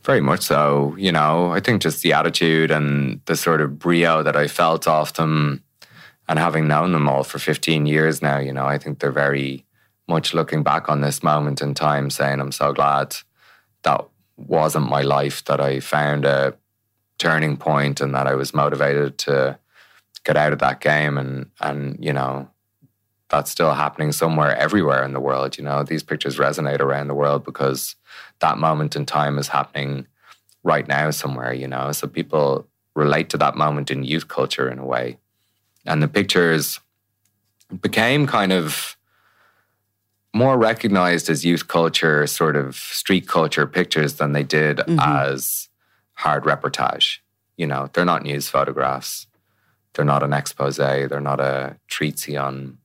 [0.04, 0.96] Very much so.
[0.98, 4.88] You know, I think just the attitude and the sort of brio that I felt
[4.88, 5.64] off them
[6.28, 9.66] and having known them all for 15 years now, you know, I think they're very
[10.08, 13.16] much looking back on this moment in time saying, I'm so glad
[13.84, 14.06] that
[14.38, 16.56] wasn't my life, that I found a
[17.18, 19.60] turning point and that I was motivated to
[20.24, 22.50] get out of that game and and you know
[23.32, 25.58] that's still happening somewhere everywhere in the world.
[25.58, 27.96] You know, these pictures resonate around the world because
[28.40, 30.06] that moment in time is happening
[30.64, 31.94] right now somewhere, you know.
[31.94, 35.18] So people relate to that moment in youth culture in a way.
[35.86, 36.82] And the pictures
[37.82, 38.98] became kind of
[40.34, 45.00] more recognized as youth culture, sort of street culture pictures than they did mm-hmm.
[45.00, 45.70] as
[46.16, 47.20] hard reportage.
[47.56, 49.28] You know, they're not news photographs.
[49.94, 50.78] They're not an expose.
[50.78, 52.78] They're not a treatise on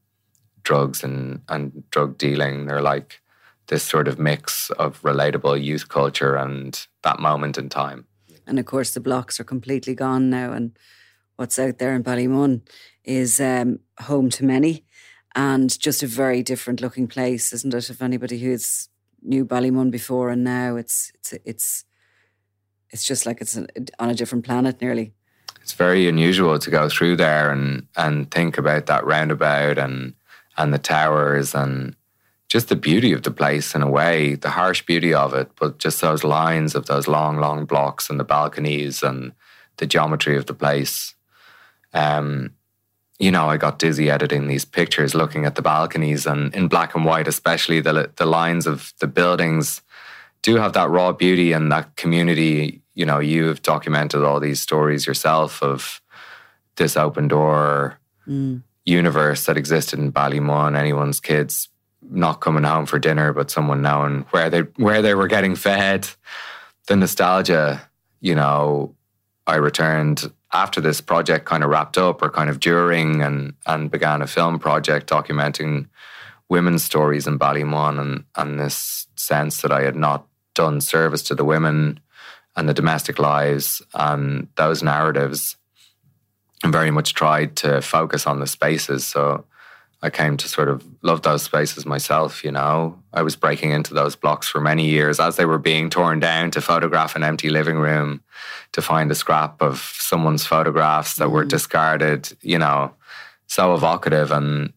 [0.66, 2.66] drugs and, and drug dealing.
[2.66, 3.20] They're like
[3.68, 8.06] this sort of mix of relatable youth culture and that moment in time.
[8.46, 10.52] And of course, the blocks are completely gone now.
[10.52, 10.76] And
[11.36, 12.62] what's out there in Ballymun
[13.04, 14.84] is um, home to many
[15.34, 17.90] and just a very different looking place, isn't it?
[17.90, 18.88] If anybody who's
[19.22, 21.84] knew Ballymun before and now, it's it's it's
[22.90, 25.12] it's just like it's on a different planet nearly.
[25.60, 30.14] It's very unusual to go through there and and think about that roundabout and
[30.56, 31.96] and the towers and
[32.48, 35.78] just the beauty of the place in a way, the harsh beauty of it, but
[35.78, 39.32] just those lines of those long, long blocks and the balconies and
[39.78, 41.14] the geometry of the place.
[41.92, 42.54] Um,
[43.18, 46.94] you know, I got dizzy editing these pictures, looking at the balconies and in black
[46.94, 49.80] and white, especially the the lines of the buildings
[50.42, 52.82] do have that raw beauty and that community.
[52.94, 56.00] You know, you've documented all these stories yourself of
[56.76, 57.98] this open door.
[58.28, 60.78] Mm universe that existed in Ballymun.
[60.78, 61.68] Anyone's kids
[62.02, 66.08] not coming home for dinner, but someone knowing where they where they were getting fed.
[66.86, 67.82] The nostalgia,
[68.20, 68.94] you know,
[69.46, 73.90] I returned after this project kind of wrapped up, or kind of during, and and
[73.90, 75.88] began a film project documenting
[76.48, 81.34] women's stories in Ballymun, and and this sense that I had not done service to
[81.34, 82.00] the women
[82.54, 85.56] and the domestic lives and those narratives
[86.62, 89.04] and very much tried to focus on the spaces.
[89.04, 89.44] So
[90.02, 92.98] I came to sort of love those spaces myself, you know.
[93.12, 96.50] I was breaking into those blocks for many years as they were being torn down
[96.52, 98.22] to photograph an empty living room,
[98.72, 101.32] to find a scrap of someone's photographs that mm.
[101.32, 102.92] were discarded, you know,
[103.46, 104.30] so evocative.
[104.30, 104.72] And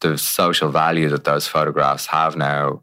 [0.00, 2.80] the social value that those photographs have now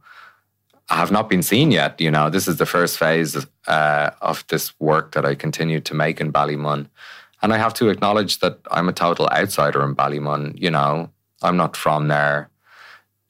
[0.90, 2.00] have not been seen yet.
[2.02, 5.94] You know, this is the first phase uh, of this work that I continued to
[5.94, 6.88] make in Ballymun.
[7.42, 10.60] And I have to acknowledge that I'm a total outsider in Ballymun.
[10.60, 11.10] You know,
[11.42, 12.50] I'm not from there.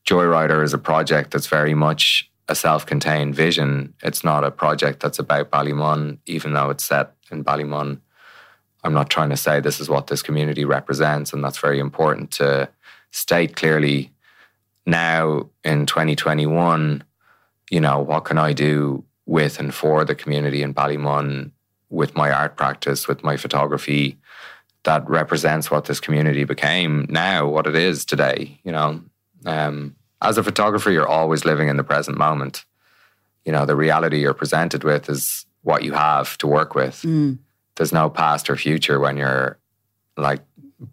[0.07, 3.93] Joyrider is a project that's very much a self contained vision.
[4.01, 7.99] It's not a project that's about Ballymun, even though it's set in Ballymun.
[8.84, 12.32] I'm not trying to say this is what this community represents, and that's very important
[12.32, 12.70] to
[13.12, 14.12] state clearly
[14.86, 17.03] now in 2021.
[17.70, 21.51] You know, what can I do with and for the community in Ballymun
[21.89, 24.17] with my art practice, with my photography,
[24.83, 28.59] that represents what this community became now, what it is today.
[28.63, 29.01] You know,
[29.45, 32.65] um, as a photographer, you're always living in the present moment.
[33.45, 37.01] You know, the reality you're presented with is what you have to work with.
[37.03, 37.39] Mm.
[37.75, 39.57] There's no past or future when you're
[40.17, 40.41] like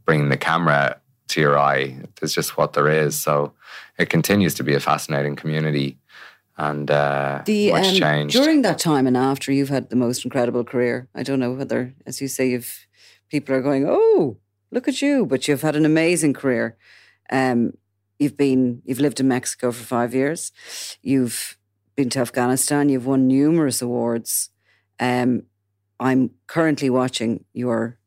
[0.04, 1.96] bringing the camera to your eye.
[2.20, 3.18] There's just what there is.
[3.18, 3.52] So
[3.98, 5.98] it continues to be a fascinating community.
[6.56, 8.34] And uh, the, much um, changed.
[8.34, 11.08] During that time and after, you've had the most incredible career.
[11.14, 12.86] I don't know whether, as you say, if
[13.28, 14.38] people are going, "Oh,
[14.70, 16.76] look at you," but you've had an amazing career.
[17.30, 17.72] Um,
[18.18, 20.52] you've been, you've lived in Mexico for five years.
[21.02, 21.58] You've
[21.96, 22.88] been to Afghanistan.
[22.88, 24.50] You've won numerous awards.
[24.98, 25.42] Um,
[25.98, 27.98] I'm currently watching your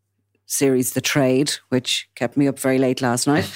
[0.50, 3.48] series, The Trade, which kept me up very late last night,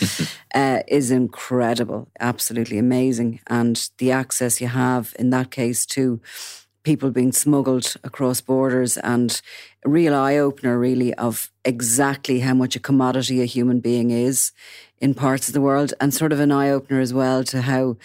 [0.56, 3.40] uh, is incredible, absolutely amazing.
[3.48, 6.22] And the access you have in that case to
[6.84, 9.42] people being smuggled across borders and
[9.84, 14.52] a real eye opener, really, of exactly how much a commodity a human being is
[15.00, 17.98] in parts of the world, and sort of an eye opener as well to how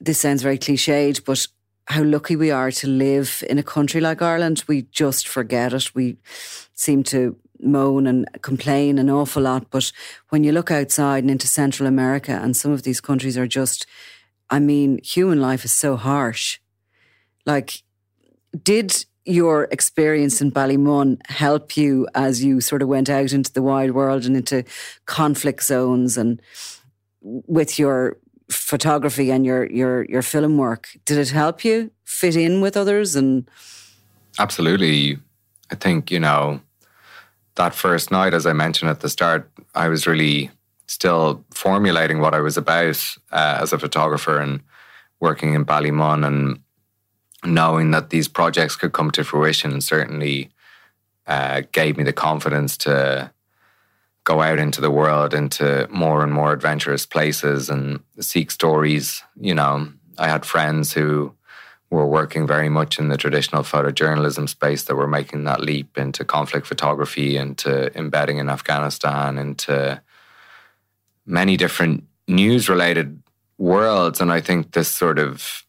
[0.00, 1.46] this sounds very cliched, but
[1.86, 4.64] how lucky we are to live in a country like Ireland.
[4.66, 5.94] We just forget it.
[5.94, 6.16] We
[6.74, 9.70] seem to moan and complain an awful lot.
[9.70, 9.92] But
[10.28, 13.86] when you look outside and into Central America, and some of these countries are just,
[14.50, 16.58] I mean, human life is so harsh.
[17.46, 17.82] Like,
[18.62, 23.62] did your experience in Ballymun help you as you sort of went out into the
[23.62, 24.64] wide world and into
[25.06, 26.40] conflict zones and
[27.22, 28.18] with your
[28.50, 33.16] photography and your your your film work did it help you fit in with others
[33.16, 33.48] and
[34.38, 35.18] absolutely
[35.70, 36.60] i think you know
[37.56, 40.50] that first night, as I mentioned at the start, I was really
[40.86, 44.60] still formulating what I was about uh, as a photographer and
[45.20, 46.60] working in Ballymun and
[47.44, 50.50] knowing that these projects could come to fruition certainly
[51.26, 53.30] uh, gave me the confidence to
[54.24, 59.22] go out into the world, into more and more adventurous places and seek stories.
[59.38, 61.34] You know, I had friends who
[61.94, 66.24] were working very much in the traditional photojournalism space that were making that leap into
[66.24, 70.00] conflict photography, into embedding in Afghanistan, into
[71.26, 73.22] many different news related
[73.58, 74.20] worlds.
[74.20, 75.64] And I think this sort of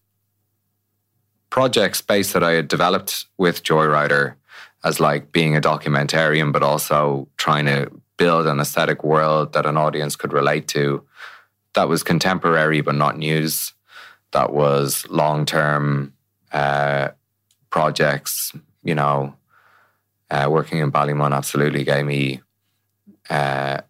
[1.50, 4.36] project space that I had developed with Joyrider
[4.84, 9.78] as like being a documentarian, but also trying to build an aesthetic world that an
[9.78, 11.04] audience could relate to
[11.74, 13.74] that was contemporary but not news
[14.32, 16.14] that was long term
[16.56, 17.10] uh,
[17.70, 19.36] projects, you know,
[20.32, 22.42] uh, working in Ballymun absolutely gave me
[23.30, 23.82] uh,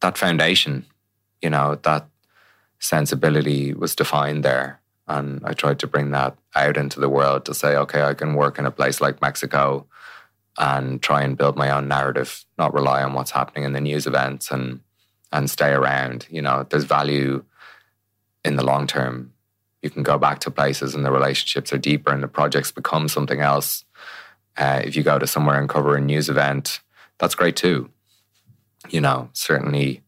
[0.00, 0.84] that foundation,
[1.40, 2.08] you know, that
[2.80, 4.80] sensibility was defined there.
[5.06, 8.34] And I tried to bring that out into the world to say, okay, I can
[8.34, 9.86] work in a place like Mexico
[10.58, 14.06] and try and build my own narrative, not rely on what's happening in the news
[14.06, 14.80] events and
[15.32, 16.26] and stay around.
[16.30, 17.44] You know, there's value
[18.44, 19.33] in the long term
[19.84, 23.06] you can go back to places and the relationships are deeper and the projects become
[23.06, 23.84] something else.
[24.56, 26.80] Uh, if you go to somewhere and cover a news event,
[27.18, 27.90] that's great too.
[28.88, 30.02] You know, certainly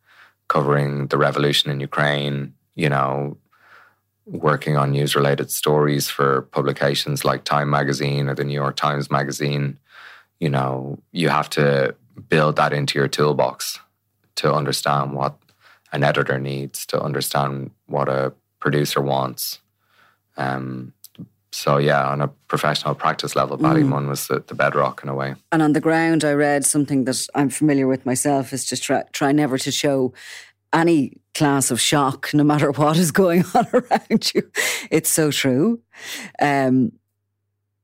[0.49, 3.37] covering the revolution in Ukraine, you know,
[4.25, 9.11] working on news related stories for publications like Time Magazine or the New York Times
[9.11, 9.79] Magazine,
[10.41, 11.95] you know, you have to
[12.29, 13.79] build that into your toolbox
[14.37, 15.37] to understand what
[15.93, 19.61] an editor needs, to understand what a producer wants.
[20.37, 20.93] Um,
[21.53, 24.09] so yeah, on a professional practice level, Ballymun mm.
[24.09, 25.35] was the, the, bedrock in a way.
[25.51, 29.05] And on the ground, I read something that I'm familiar with myself is to try,
[29.13, 30.13] try never to show
[30.73, 34.51] any class of shock, no matter what is going on around you.
[34.91, 35.81] It's so true.
[36.41, 36.93] Um,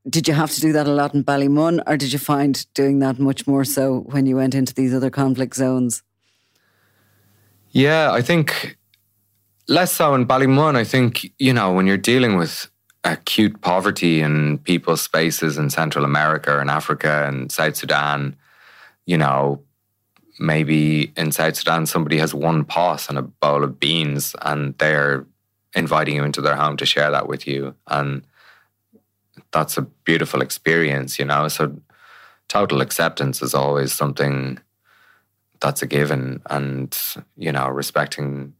[0.09, 2.98] did you have to do that a lot in Ballymun, or did you find doing
[2.98, 6.03] that much more so when you went into these other conflict zones?
[7.70, 8.76] Yeah, I think
[9.73, 10.77] less so in Ballymun.
[10.77, 12.70] I think, you know, when you're dealing with
[13.05, 18.37] acute poverty in people's spaces in Central America and Africa and South Sudan,
[19.07, 19.62] you know,
[20.39, 25.27] maybe in South Sudan somebody has one pot and a bowl of beans and they're
[25.75, 27.75] inviting you into their home to share that with you.
[27.89, 28.23] And
[29.53, 31.49] that's a beautiful experience, you know.
[31.49, 31.81] So
[32.49, 34.59] total acceptance is always something
[35.61, 36.97] that's a given and,
[37.37, 38.53] you know, respecting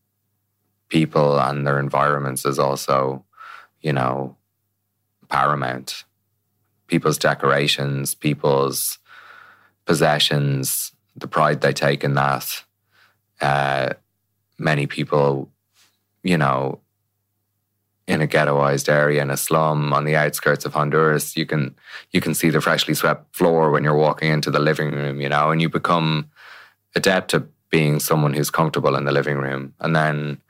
[0.93, 3.25] people and their environments is also,
[3.81, 4.37] you know,
[5.31, 6.05] paramount.
[6.87, 8.99] People's decorations, people's
[9.87, 12.63] possessions, the pride they take in that.
[13.41, 13.95] Uh,
[14.59, 15.49] many people,
[16.23, 16.79] you know,
[18.07, 21.75] in a ghettoized area in a slum on the outskirts of Honduras, you can
[22.11, 25.31] you can see the freshly swept floor when you're walking into the living room, you
[25.31, 26.31] know, and you become
[26.95, 29.73] adept at being someone who's comfortable in the living room.
[29.81, 30.42] And then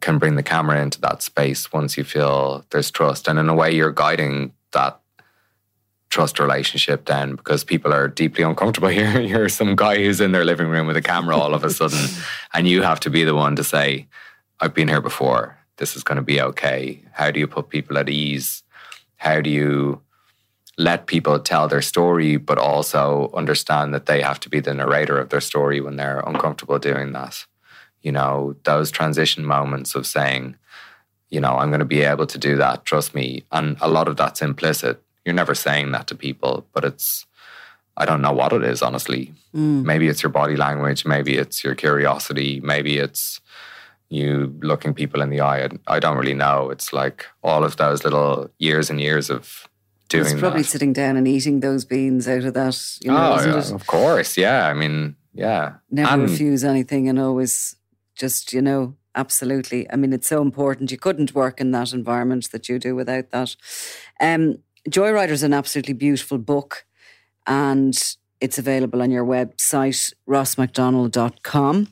[0.00, 3.28] can bring the camera into that space once you feel there's trust.
[3.28, 5.00] And in a way, you're guiding that
[6.10, 9.20] trust relationship then because people are deeply uncomfortable here.
[9.20, 12.06] You're some guy who's in their living room with a camera all of a sudden,
[12.54, 14.06] and you have to be the one to say,
[14.60, 15.58] I've been here before.
[15.76, 17.02] this is going to be okay?
[17.12, 18.62] How do you put people at ease?
[19.16, 20.00] How do you
[20.78, 25.18] let people tell their story, but also understand that they have to be the narrator
[25.18, 27.44] of their story when they're uncomfortable doing that?
[28.06, 30.54] You know, those transition moments of saying,
[31.28, 33.42] you know, I'm going to be able to do that, trust me.
[33.50, 35.02] And a lot of that's implicit.
[35.24, 37.26] You're never saying that to people, but it's,
[37.96, 39.32] I don't know what it is, honestly.
[39.52, 39.82] Mm.
[39.84, 43.40] Maybe it's your body language, maybe it's your curiosity, maybe it's
[44.08, 45.68] you looking people in the eye.
[45.88, 46.70] I don't really know.
[46.70, 49.68] It's like all of those little years and years of
[50.08, 50.68] doing it's probably that.
[50.68, 52.80] sitting down and eating those beans out of that.
[53.00, 54.36] You know, oh, yeah, of course.
[54.36, 54.68] Yeah.
[54.68, 55.74] I mean, yeah.
[55.90, 57.75] Never and, refuse anything and always
[58.16, 59.90] just, you know, absolutely.
[59.90, 60.90] I mean, it's so important.
[60.90, 63.56] You couldn't work in that environment that you do without that.
[64.20, 64.58] Um,
[64.88, 66.84] Joyrider is an absolutely beautiful book
[67.46, 67.96] and
[68.40, 71.88] it's available on your website, rossmcdonnell.com.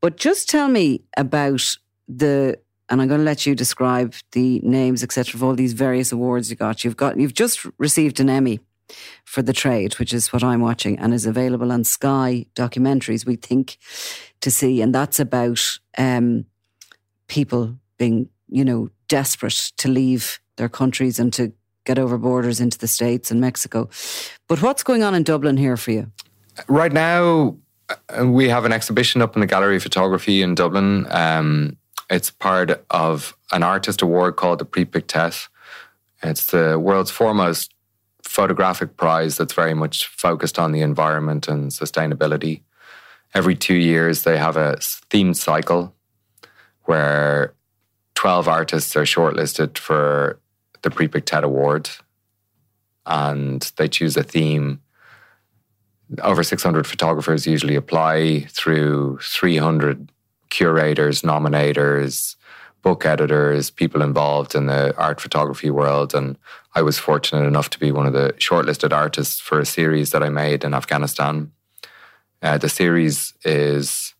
[0.00, 1.76] But just tell me about
[2.08, 2.58] the,
[2.88, 6.50] and I'm going to let you describe the names, etc., of all these various awards
[6.50, 6.84] you got.
[6.84, 8.60] You've got, you've just received an Emmy
[9.24, 13.36] for the trade, which is what I'm watching and is available on Sky documentaries, we
[13.36, 13.78] think,
[14.44, 14.82] to see.
[14.82, 16.44] And that's about um,
[17.28, 21.52] people being, you know, desperate to leave their countries and to
[21.84, 23.88] get over borders into the States and Mexico.
[24.46, 26.12] But what's going on in Dublin here for you?
[26.68, 27.56] Right now,
[27.88, 31.06] uh, we have an exhibition up in the Gallery of Photography in Dublin.
[31.10, 31.78] Um,
[32.10, 35.48] it's part of an artist award called the Prix Pictet.
[36.22, 37.72] It's the world's foremost
[38.22, 42.60] photographic prize that's very much focused on the environment and sustainability.
[43.34, 44.76] Every two years, they have a
[45.10, 45.94] themed cycle
[46.84, 47.54] where
[48.14, 50.38] 12 artists are shortlisted for
[50.82, 51.90] the Prix Pictet Award.
[53.06, 54.80] And they choose a theme.
[56.22, 60.10] Over 600 photographers usually apply through 300
[60.50, 62.36] curators, nominators,
[62.82, 66.14] book editors, people involved in the art photography world.
[66.14, 66.38] And
[66.74, 70.22] I was fortunate enough to be one of the shortlisted artists for a series that
[70.22, 71.50] I made in Afghanistan.
[72.44, 74.14] Uh, the series is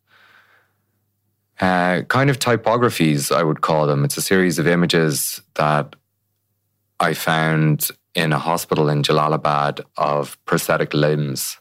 [1.61, 4.03] uh, kind of typographies, I would call them.
[4.03, 5.95] It's a series of images that
[6.99, 11.59] I found in a hospital in Jalalabad of prosthetic limbs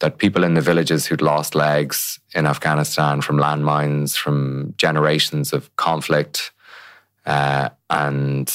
[0.00, 5.74] that people in the villages who'd lost legs in Afghanistan from landmines, from generations of
[5.76, 6.52] conflict,
[7.26, 8.50] uh, and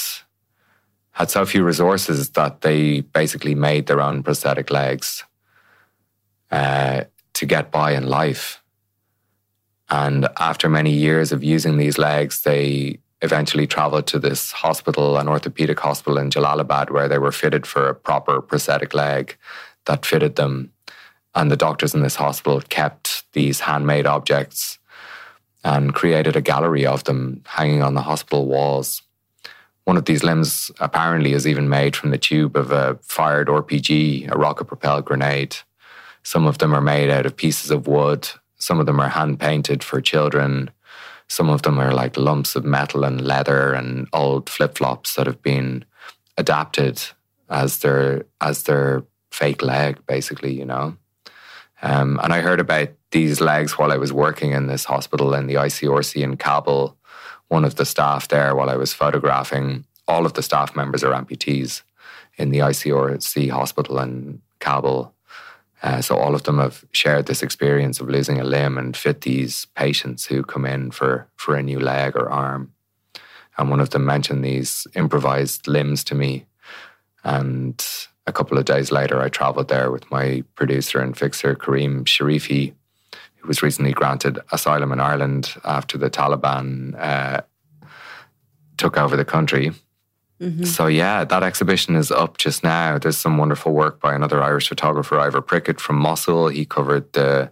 [1.12, 5.24] had so few resources that they basically made their own prosthetic legs
[6.52, 8.62] uh, to get by in life.
[9.90, 15.28] And after many years of using these legs, they eventually traveled to this hospital, an
[15.28, 19.38] orthopedic hospital in Jalalabad, where they were fitted for a proper prosthetic leg
[19.86, 20.72] that fitted them.
[21.36, 24.80] And the doctors in this hospital kept these handmade objects
[25.64, 29.02] and created a gallery of them hanging on the hospital walls.
[29.84, 34.32] One of these limbs apparently is even made from the tube of a fired RPG,
[34.32, 35.58] a rocket propelled grenade.
[36.24, 38.30] Some of them are made out of pieces of wood
[38.62, 40.70] some of them are hand painted for children.
[41.28, 45.26] Some of them are like lumps of metal and leather and old flip flops that
[45.26, 45.84] have been
[46.38, 47.02] adapted
[47.50, 50.54] as their as their fake leg, basically.
[50.54, 50.96] You know.
[51.82, 55.48] Um, and I heard about these legs while I was working in this hospital in
[55.48, 56.96] the ICRC in Kabul.
[57.48, 61.14] One of the staff there, while I was photographing, all of the staff members are
[61.14, 61.82] amputees
[62.38, 65.16] in the ICRC hospital in Kabul.
[65.84, 69.22] Uh, so all of them have shared this experience of losing a limb and fit
[69.22, 72.72] these patients who come in for for a new leg or arm.
[73.58, 76.46] And one of them mentioned these improvised limbs to me.
[77.24, 77.84] And
[78.28, 82.74] a couple of days later, I traveled there with my producer and fixer, Kareem Sharifi,
[83.38, 87.42] who was recently granted asylum in Ireland after the Taliban uh,
[88.78, 89.72] took over the country.
[90.42, 90.64] Mm-hmm.
[90.64, 92.98] So yeah, that exhibition is up just now.
[92.98, 96.48] There's some wonderful work by another Irish photographer, Ivor Prickett from Mosul.
[96.48, 97.52] He covered the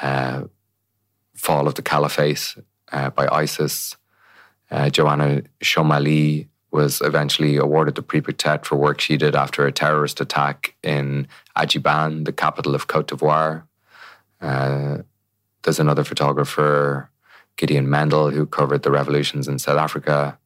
[0.00, 0.44] uh,
[1.34, 2.56] fall of the caliphate
[2.90, 3.96] uh, by ISIS.
[4.70, 9.72] Uh, Joana Choumali was eventually awarded the Prix Pictet for work she did after a
[9.72, 13.64] terrorist attack in Adjiban, the capital of Cote d'Ivoire.
[14.40, 14.98] Uh,
[15.62, 17.10] there's another photographer,
[17.56, 20.38] Gideon Mendel, who covered the revolutions in South Africa.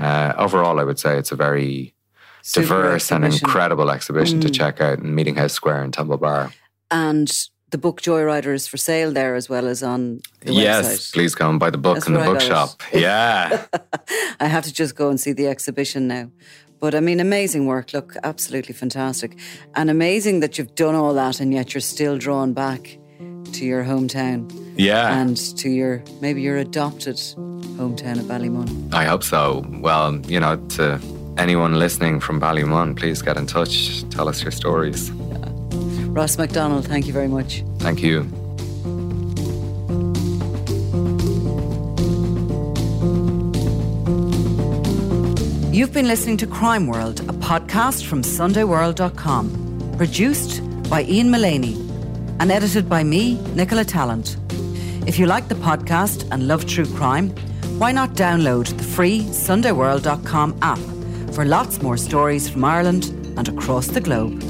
[0.00, 1.94] Uh, overall, I would say it's a very
[2.42, 3.24] Super diverse exhibition.
[3.24, 4.42] and incredible exhibition mm.
[4.42, 6.52] to check out in Meeting House Square in Temple Bar.
[6.90, 7.30] And
[7.70, 11.12] the book Joyrider is for sale there as well as on the yes, website.
[11.12, 12.82] please come buy the book That's in the bookshop.
[12.92, 13.66] Yeah.
[14.40, 16.30] I have to just go and see the exhibition now.
[16.80, 17.92] But I mean, amazing work.
[17.92, 19.38] Look, absolutely fantastic.
[19.74, 22.98] And amazing that you've done all that and yet you're still drawn back
[23.54, 24.50] to your hometown.
[24.76, 25.20] Yeah.
[25.20, 28.94] And to your maybe your adopted hometown of Ballymun.
[28.94, 29.64] I hope so.
[29.80, 31.00] Well, you know, to
[31.36, 34.04] anyone listening from Ballymun, please get in touch.
[34.10, 35.10] Tell us your stories.
[36.10, 37.62] Ross McDonnell, thank you very much.
[37.78, 38.26] Thank you.
[45.72, 51.89] You've been listening to Crime World, a podcast from SundayWorld.com, produced by Ian Mullaney
[52.40, 54.36] and edited by me, Nicola Tallant.
[55.06, 57.28] If you like the podcast and love true crime,
[57.78, 60.78] why not download the free SundayWorld.com app
[61.34, 64.49] for lots more stories from Ireland and across the globe.